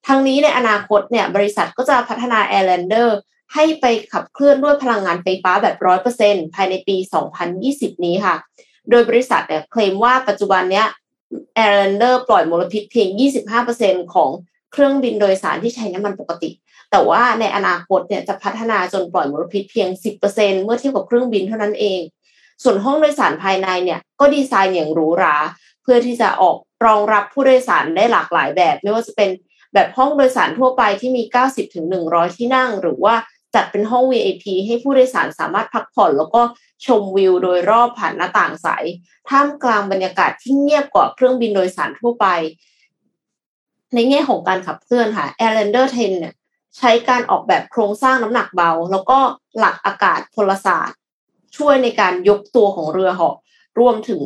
[0.06, 3.08] ทั้งนี้ในอนาคตเนี่ย บริษัทก็จะพัฒนา Airlander
[3.54, 6.96] ให้ไปขับเคลื่อนด้วยพลังงานไฟฟ้าแบบร้อยเปอร์เซ็นภายในปี
[7.50, 8.34] 2020 นี้ค่ะ
[8.90, 10.86] โดยบริษัทเนี่ยเคลมว่าปัจจุบันเนี้ย
[11.59, 13.09] Airlander ปล่อยมลพิษเพียง
[13.61, 14.31] 25%ของ
[14.72, 16.51] เครื่องบินโดยสารที่ใช้น้ำมันปกติ
[16.91, 19.89] แต่ว่าในอนาคตเนี่ยจะพัฒนาจนปล่อยมลพิษเพียง
[20.26, 22.01] 10%เมื่อเทียบกับเครื่องบินเท่านั้นเอง
[22.62, 25.37] ส่วนห้องโดยสารภายในเนี่ยก็ดีไซน์อย่างหรูหรา
[25.83, 26.57] เพื่อที่จะออก
[26.87, 29.31] รองรับผู้โดยสารได้หลากหลายแบบ ไม่ว่าจะเป็น
[29.74, 33.14] แบบห้องโดยสารทั่วไปที่มี 90ถึง100 ที่นั่ง หรือว่า
[33.59, 36.42] จัดเป็นห้อง VIP ให้ผู้โดยสารสามารถพักผ่อน แล้วก็
[36.86, 38.68] ชมวิวโดยรอบผ่านหน้าต่างใส
[39.28, 42.26] ท่ามกลางบรรยากาศที่เงียบกว่าเครื่องบินโดยสารทั่วไป
[43.94, 46.34] ในแง่ของการขับเคลื่อนค่ะ Airlander 10 เนี่ย
[46.78, 49.18] ใช้การออกแบบโครงสร้างน้ำหนักเบา แล้วก็
[49.59, 50.98] หลักอากาศพลศาสตร์
[51.56, 53.36] ช่วยในการยกตัวของเรือเหาะ
[53.78, 54.20] รวมถึง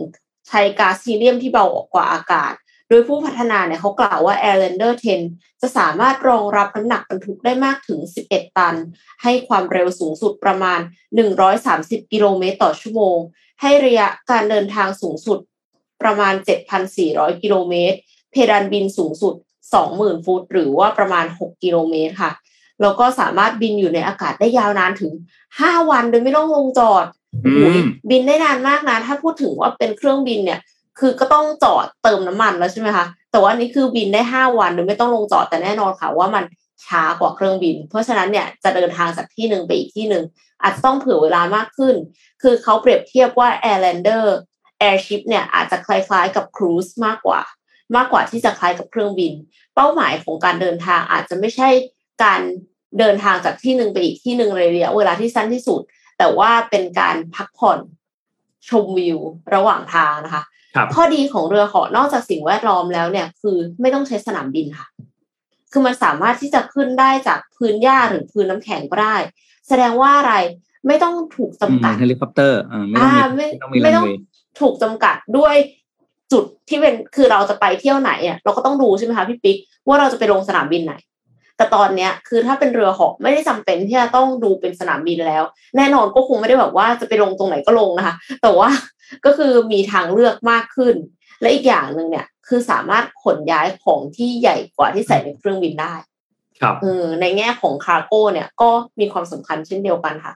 [0.49, 2.53] ใช้ก๊าซฮีเลียมที่เบากว่าอากาศ
[2.93, 4.93] ดยผู้พัฒนาเนี่ยเขากล่าวว่า Airlander
[5.26, 8.74] 10 จะสามารถรองรับน้ำหนักบรรทุกได้มากถึง 11 ตัน
[9.22, 10.80] ให้ความเร็วสูงสุดประมาณ
[11.47, 13.18] 130 กิโลเมตรต่อชั่วโมง
[13.61, 15.38] ให้ระยะการเดินทางสูงสุด
[16.03, 16.34] ประมาณ
[16.88, 17.99] 7,400 กิโลเมตร
[18.32, 19.34] เพดานบินสูงสุด
[19.80, 22.32] 20,000 ฟุต หรือว่าประมาณ 6 กิโลเมตรค่ะ
[22.80, 25.12] แล้วก็สามารถบินอยู่ในอากาศได้ยาวนานถึง
[25.51, 27.07] 5 วันโดยไม่ต้องลงจอด
[28.11, 30.61] บินได้นานมากนะ ถ้าพูดถึงว่าเป็นเครื่องบินเนี่ย
[30.99, 36.45] คือก็ต้องจอดเติมน้ำมันแล้วใช่ไหมคะแต่ว่านี่คือบินได้ห้าวันโดยไม่ต้องลงจอดแต่แน่นอนค่ะว่ามัน
[36.86, 40.24] ช้ากว่าเครื่องบิน เพราะฉะนั้นเนี่ยจะเดินทางจากที่หนึ่งไปอีกที่หนึ่ง
[40.62, 41.95] อาจจะต้องเผื่อเวลามากขึ้น
[42.43, 44.24] คือเขาเปรียบเทียบว่า Airlander
[44.82, 47.40] Airship เนี่ยอาจจะคล้ายๆกับครูซมากกว่า
[47.97, 49.32] มากกว่าที่จะคล้ายกับเครื่องบิน
[49.74, 51.68] เป้าหมายของการเดินทางอาจจะไม่ใช่
[52.24, 52.40] การ
[52.99, 55.80] เดินทางจากที่หนึ่งไปอีกที่หนึ่งระยะเวลาที่สั้นที่สุด
[56.18, 57.78] แต่ว่าเป็นการพักผ่อน
[58.68, 59.18] ชมวิว
[59.55, 60.43] ระหว่างทางนะคะ
[60.95, 64.89] ข้อดีของเรือเหาะนอกจากสิ่งแวดล้อมแล้วเนี่ย คือไม่ต้องใช้สนามบินค่ะ
[65.73, 69.16] คือมันสามารถที่จะขึ้นได้จากพื้นหญ้าหรือพื้นน้ำแข็งก็ได้
[69.68, 70.35] แสดงว่าอะไร
[70.87, 74.23] ไม่ต้องถูกจำกัดเฮลิคอปเตอร์อ่าไม่ต้องมีอ่าไม่ไม่ต้องมีไม่รันต้อง
[74.61, 75.55] ถูกจำกัดด้วย
[76.33, 79.57] จุดที่เป็นคือเราจะไปเที่ยวไหนอะเราก็ต้องดูใช่ไหมคะพี่ปิ๊ก
[79.87, 80.95] ว่าเราจะไปลงสนามบินไหน
[81.57, 85.43] แต่ตอนเนี้ยคือถ้าเป็นเรือเหาะไม่ได้จำเป็นที่จะต้องดูเป็นสนามบินแล้ว
[85.77, 88.68] แน่นอนก็คงไม่ได้แบบว่าจะไปลงตรงไหนก็ลงนะคะ แต่ว่า
[89.25, 90.95] ก็คือมีทางเลือกมากขึ้น
[91.41, 95.95] และอีกอย่างหนึ่งเนี่ย คือสามารถขนย้ายของที่ใหญ่กว่าที่ใส่ในเครื่องบินได้
[96.61, 100.35] ครับเออในแง่ของคาร์โก้เนี่ยก็มีความสำคัญเช่นเดียวกันค่ะ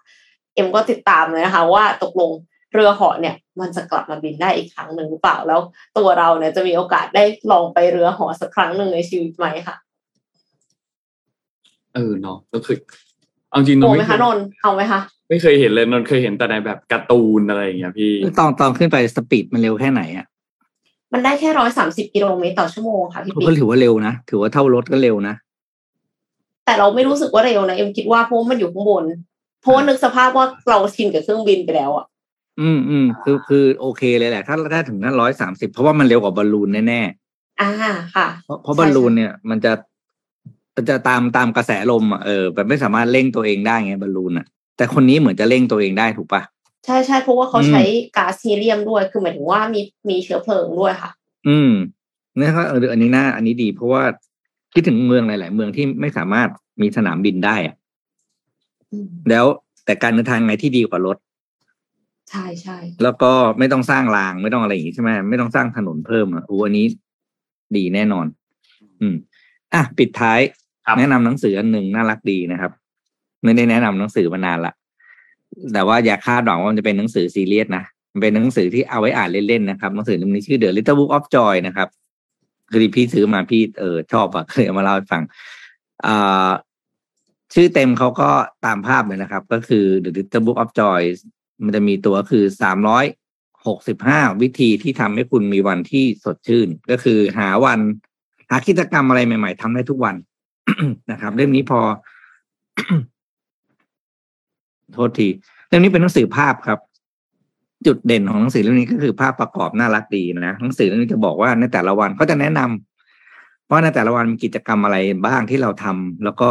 [0.54, 2.30] เอ็มก็ติดตามเลยนะคะ ว่าตกลง
[2.72, 5.60] เรือเหาะเนี่ย มันจะกลับมาบินได้อีกครั้งหนึ่งหรือเปล่าแล้ว
[5.98, 9.76] ตัวเราเนี่ยจะมีโอกาสได้ลองไปเรือเหาะสักครั้งหนึ่งในชีวิตไหมค่ะ
[11.94, 12.76] เออเนาะก็คือ
[13.50, 20.26] เอาจริงนโอนท์ไหมไม่เคคะยนนท์เอาไหมคะไม่เคยเห็นเลยนนท์เคยเห็นแต่ในแบบการ์ตูนอะไรอย่างเงี้ยพี่ตอนตอนขึ้นไปสปีดมันเร็วแค่ไหนอะ
[21.12, 25.34] มันได้แค่ร้อยสามสิบกิโลเมตรต่อชั่วโมงค่ะพี่ปิ๊ก็กถือว่าเร็วนะถือว่าเท่ารถก็เร็วนะ
[26.64, 29.04] แต่เราไม่รู้สึกว่าเร็วนะเอ็มคิดว่าเพราะว่ามันอยู่ข้างบน
[29.60, 32.06] เพราะว่านึกสภาพว่าเราชินกับเครื่องบินไปแล้วอะ
[32.60, 37.02] อืมอืมคือคือโอเคเลยแหละ ถ้าถ้าถึงนั้นร้อยสามสิบเพราะว่ามันเร็วกว่าบอลลูนแน่
[37.60, 37.70] อ่า
[38.14, 39.76] ค่ะๆเพราะเพราะใช่บอลลูนใช่เนี่ยมันจะมัน
[40.88, 44.46] จะตามตามกระแสลมอะเออแบบไม่สามารถเร่งตัวเองได้ไงบอลลูนอะ
[44.76, 46.42] แต่คนนี้เหมือนจะเร่งตัวเองได้ถูกปะ
[46.84, 47.82] ใช่ใช่เพราะว่าเขาอืมใช้
[48.16, 51.10] ก๊าซฮีเลียมด้วย คือหมายถึงว่ามีมีเชื้อเพลิงด้วยค่ะ
[51.48, 51.72] อืม
[52.38, 54.02] นี่ก็เอออันนี้น่าอันนี้ดี เพราะว่า
[54.74, 56.48] คิดถึงเมืองหลาย ๆ เมืองที่ไม่สามารถ
[56.82, 57.74] มีสนามบินได้อะ
[58.92, 59.46] อืมแล้ว
[59.84, 61.16] แต่การเดินทางไงที่ดีกว่ารถ
[62.30, 66.86] ใช่ใช่แล้วก็ไม่ต้องสร้างรางไม่ต้องอะไรอย่างงี้ใช่ไหมไม่ต้องสร้างถนนเพิ่มอะโอ้อันนี้
[67.76, 68.26] ดีแน่นอน
[69.00, 69.16] อืม
[69.74, 70.65] อะ ปิดท้ายครับ
[70.98, 72.72] แนะนำหนังสืออันหนึ่งน่ารักดีนะครับ
[73.44, 74.74] ไม่ได้แนะนำหนังสือมานานละ
[75.72, 81.88] แต่ว่าอย่าคาดหวังว่ามันจะเป็นหนังสือซีเรียสนะมันเป็นหนังสือที่เอาไว้อ่านเล่นๆนะครับหนังสือเล่มนี้ชื่อ The Little Book of Joy นะครับ
[82.70, 85.22] คือพี่ซื้อมาพี่เออชอบอะเคยเอามาเล่าให้ฟัง
[86.06, 86.50] อ่า
[87.54, 88.30] ชื่อเต็มเขาก็
[88.64, 91.00] ตามภาพเลยนะครับ ก็คือ The Little Book of Joy
[91.64, 93.04] มันจะมีตัวคือสามร้อย
[93.66, 97.80] หกสิบห้าวิธีที่ทำให้คุณมีวันที่สดชื่น ก็คือหาวัน
[98.50, 100.16] หากิจกรรมอะไรใหม่ ๆทำได้ทุกวัน
[101.10, 101.80] นะครับ เล่มนี้พอ
[104.92, 105.28] โทษที
[105.68, 106.78] เล่มนี้เป็นหนังสือภาพครับ
[107.86, 114.96] จุดเด่นของหนังสือเล่มนี้ก็คือภาพประกอบน่ารักดีนะหนังสือเล่มนี้จะบอกว่าในแต่ละวันเขาจะแนะนำว่าในแต่ละวันมีกิจกรรมอะไร
[115.26, 116.50] บ้างที่เราทำแล้วก็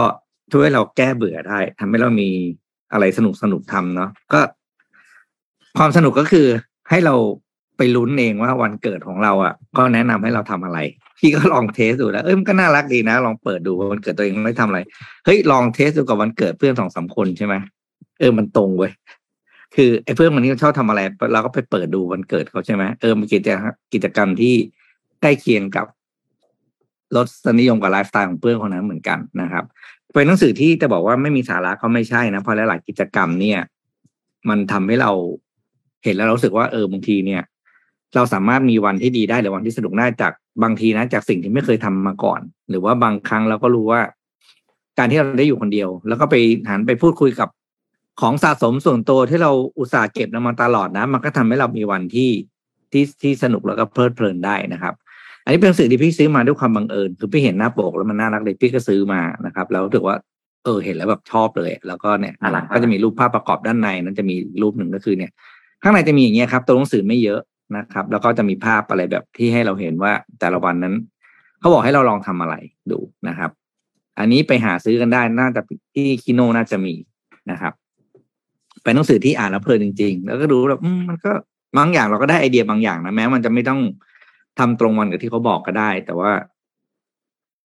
[0.51, 2.30] ช่วยเราแก้เบื่อได้ทำให้เรามี
[2.93, 4.39] อะไรสนุกสนุกทำเนาะก็
[5.78, 6.47] ความสนุกก็คือ
[6.89, 7.16] ให้เรา
[7.78, 10.80] ไปลุ้นเองว่าวันเกิดของเราอะก็แนะนำให้เราทำอะไร
[11.19, 14.80] พี่ก็ลองเทสดูแล้วเอ้ยมันก็น่ารักดีนะ ลองเปิดดูว่าวันเกิดตัวเองไม่ทำอะไร
[15.26, 17.55] เฮ้ยลองเทสดูกับวันเกิดเพื่อนสองสามคนใช่ไหม
[18.19, 18.91] เออมันตรงเว้ย
[19.76, 21.01] คือไอ้เพื่อนมันนี้ชอบทำอะไร
[21.34, 23.49] เราก็ไปเปิดดูวันเกิดเขาใช่ไหมเออมันกิจ
[23.93, 24.53] กิจกรรมที่
[25.21, 25.86] ใกล้เคียงกับ
[27.15, 29.63] รสนิยมกับไลฟ์สไตล์ของเพื่อนคนนั้นเหมือนกันนะครับ
[30.13, 33.59] เป็นหนังสือที่จะบอกว่าไม่มีสาระก็ไม่ใช่นะเพราะหลายๆกิจกรรมเนี่ย
[34.49, 35.11] มันทำให้เรา
[36.03, 37.41] เห็นแล้วเรารู้สึกว่าเออบางทีเนี่ย
[38.16, 40.32] เราสามารถมีวันที่ดีได้หรือวันที่สนุกได้จาก
[40.63, 42.39] บางทีนะจากสิ่งที่ไม่เคยทำมาก่อน
[42.70, 44.01] หรือว่าบางครั้งเราก็รู้ว่า
[44.97, 46.36] การที่เราได้อยู่คนเดียว แล้วก็ไป
[46.70, 47.49] หันไปพูดคุยกับ
[48.22, 52.32] ของสะสมส่วนตัวที่เราอุตส่าห์เก็บมาตลอดนะ มันก็ทำให้เรามีวันที่
[52.91, 54.93] ที่ที่สนุกแล้วก็เพลิดเพลินได้นะครับ
[55.43, 60.16] อันนี้เป็นหนังสือที่พี่ซื้อมาด้วยความบังเอิญคือพี่เห็นหน้าปกแล้วมันน่ารักเลยพี่ก็ซื้อมานะครับ แล้วรู้สึกว่า
[60.63, 65.32] เออเห็นแล้วแบบชอบเลย แล้วก็เนี่ยน่ารักก็จะมีรูปภาพประกอบด้านในนั้นจะมีรูปหนึ่งก็คือเนี่ย
[65.84, 67.39] ข้างในจะมีอย่างเงี้ยครับตัวหนังสือไม่เยอะ
[67.78, 70.95] นะครับ แล้วก็จะมีภาพอะไรแบบที่ให้เราเห็นว่าแต่ละวันนั้น
[71.59, 72.55] เขาบอกให้เราลองทำอะไร
[72.91, 73.51] ดูนะครับ
[74.20, 75.61] อันนี้ไปหาซื้อกันได้น่าจะ
[75.95, 76.93] ที่คิโนน่าจะมี
[77.51, 77.74] นะครับ
[78.84, 81.32] เป็นหนังสือที่อ่านแล้วเพลินจริง ๆ แล้วก็ดูแบบมันก็
[81.78, 83.82] บางอย่างเราก็ได้ไอเดียบางอย่างนะแม้มันจะไม่ต้อง
[84.59, 86.32] ทำตรงวันกับที่เขาบอกก็ได้ แต่ว่า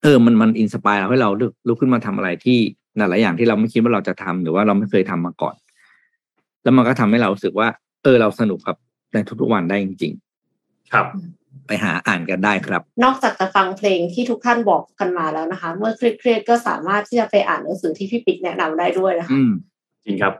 [0.02, 1.30] เออมันมันอินสปายเราให้เรา
[1.68, 2.58] ลุกขึ้นมาทำอะไรที่
[2.96, 5.56] หลายๆอย่างที่เราไม่คิดว่าเราจะทำหรือว่าเราไม่เคยทำมาก่อน
[6.62, 7.68] แล้วมันก็ทำให้เราสึกว่า
[8.02, 8.76] เออเราสนุกกับ
[9.12, 10.12] ในทุกๆวันได้จริง
[10.92, 19.52] ครับๆไปหาอ่านกันได้ครับ นอกจากจะฟังเพลงที่ทุกท่านบอกกันมาแล้วนะคะ เมื่อเครียดๆก็สามารถที่จะไปอ่านหนังสือที่พี่ปิ๊กแนะนำได้ด้วยนะคะอืม
[20.06, 20.34] จริงครับ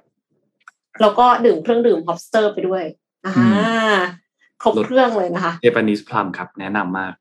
[1.01, 2.83] แล้วก็ดื่มเครื่องดื่ม Hopster ไปด้วย
[3.27, 3.45] อ่าอื
[4.62, 7.12] ครบเครื่องเลยนะคะ Japanese plum ครับ แนะนำมาก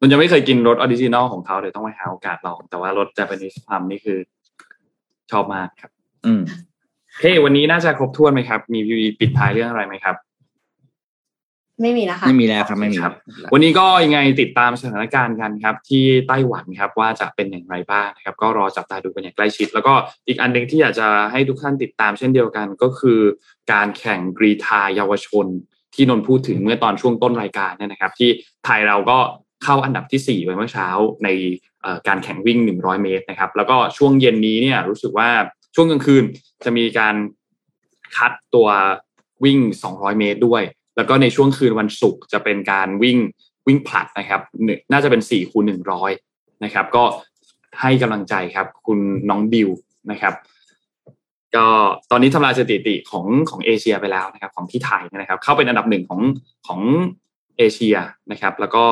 [0.00, 4.18] มันจะไม่เคยกินรส original ของเขาเดี๋ยวต้องไปหาโอกาสลอง แต่ว่ารส Japanese plum นี่คือ
[5.30, 5.90] ชอบมากครับ
[6.26, 6.42] อืม
[7.20, 10.16] เฮ้วันนี้น่าจะครบถ้วนไหมครับ มีมีปิดท้ายเรื่องอะไรไหมครับ
[11.82, 13.14] ไม่มีนะคะไม่มีแล้วครับไม่มีครับ
[13.52, 19.92] วันนี้ก็ยังไงติดตามสถานการณ์กันครับ ที่ไต้หวันครับว่าจะเป็นอย่างไรบ้างนะครับ ก็รอจับตาดูกันอย่างใกล้ชิด แล้วก็
[20.26, 23.20] อีกอันหนึ่งที่อยากจะให้ทุกท่านติดตามเช่นเดียวกัน ก็คือ
[23.72, 25.46] การแข่งกรีธาเยาวชน
[25.94, 28.30] ที่นนท์พูดถึงเมื่อตอนช่วงต้นรายการเนี่ยนะครับ ที่
[28.64, 29.18] ไทยเราก็
[29.64, 30.88] เข้าอันดับที่ 4 ไปเมื่อเช้า
[31.24, 31.28] ใน
[31.82, 35.28] เอ่อการแข่งวิ่ง 100 เมตรนะครับ แล้วก็ช่วงเย็นนี้เนี่ยรู้สึกว่า
[35.74, 36.24] ช่วงกลางคืน
[36.64, 37.14] จะมีการ
[38.16, 38.68] คัดตัว
[39.44, 39.58] วิ่ง
[39.90, 40.62] 200 เมตรด้วย
[40.96, 43.18] แล้วก็ในช่วงคืนวันศุกร์จะเป็นการวิ่ง
[43.66, 45.64] วิ่งผลัดนะครับหนึ่งน่าจะเป็น4คูณ
[46.14, 47.04] 100 นะครับ ก็
[47.80, 48.98] ให้กำลังใจครับ คุณ
[49.30, 49.68] น้องบิว
[50.10, 50.34] นะครับ
[51.56, 51.66] ก็
[52.10, 56.20] ตอนนี้ทำลายสถิติของของเอเชียไปแล้วนะครับ ของที่ไทยนะครับ เข้าเป็นอันดับหนึ่งของ
[56.66, 56.80] ของ
[57.58, 57.96] เอเชีย
[58.30, 58.84] นะครับ แล้วก็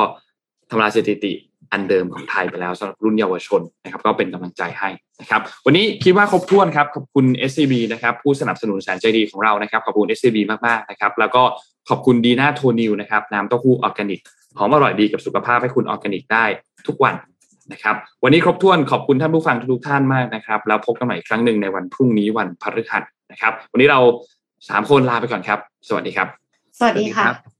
[0.71, 1.33] ทำลายสถิติ
[1.73, 4.89] อันเดิมของไทยไปแล้วสำหรับรุ่นเยาวชนนะครับก็เป็นกำลังใจให้
[5.21, 11.43] นะครับวันนี้คิดว่าครบถ้วนครับขอบคุณ SCB นะครับผู้สนับสนุนแสนใจดีของเรานะครับขอบคุณ SCB มากๆนะครับแล้วก็
[11.89, 14.21] ขอบคุณดีน่าโทนิวนะครับน้ำเต้าหู้ออร์แกนิก
[14.59, 16.45] หอมอร่อยดีกับสุขภาพให้คุณออร์แกนิกได้
[16.87, 17.14] ทุกวัน
[17.73, 23.03] นะครับวันนี้ครบถ้วนขอบคุณท่านผู้ฟังทุกๆท่านมากนะครับแล้วพบกันใหม่อีกครั้งหนึ่งในวันพรุ่งนี้วันพฤหัส
[23.33, 24.01] นะครับ วันนี้เรา
[24.68, 25.59] สามคนลาไปก่อนครับ
[25.89, 26.29] สวัสดีครับ
[26.79, 27.60] สวัสดีค่ะ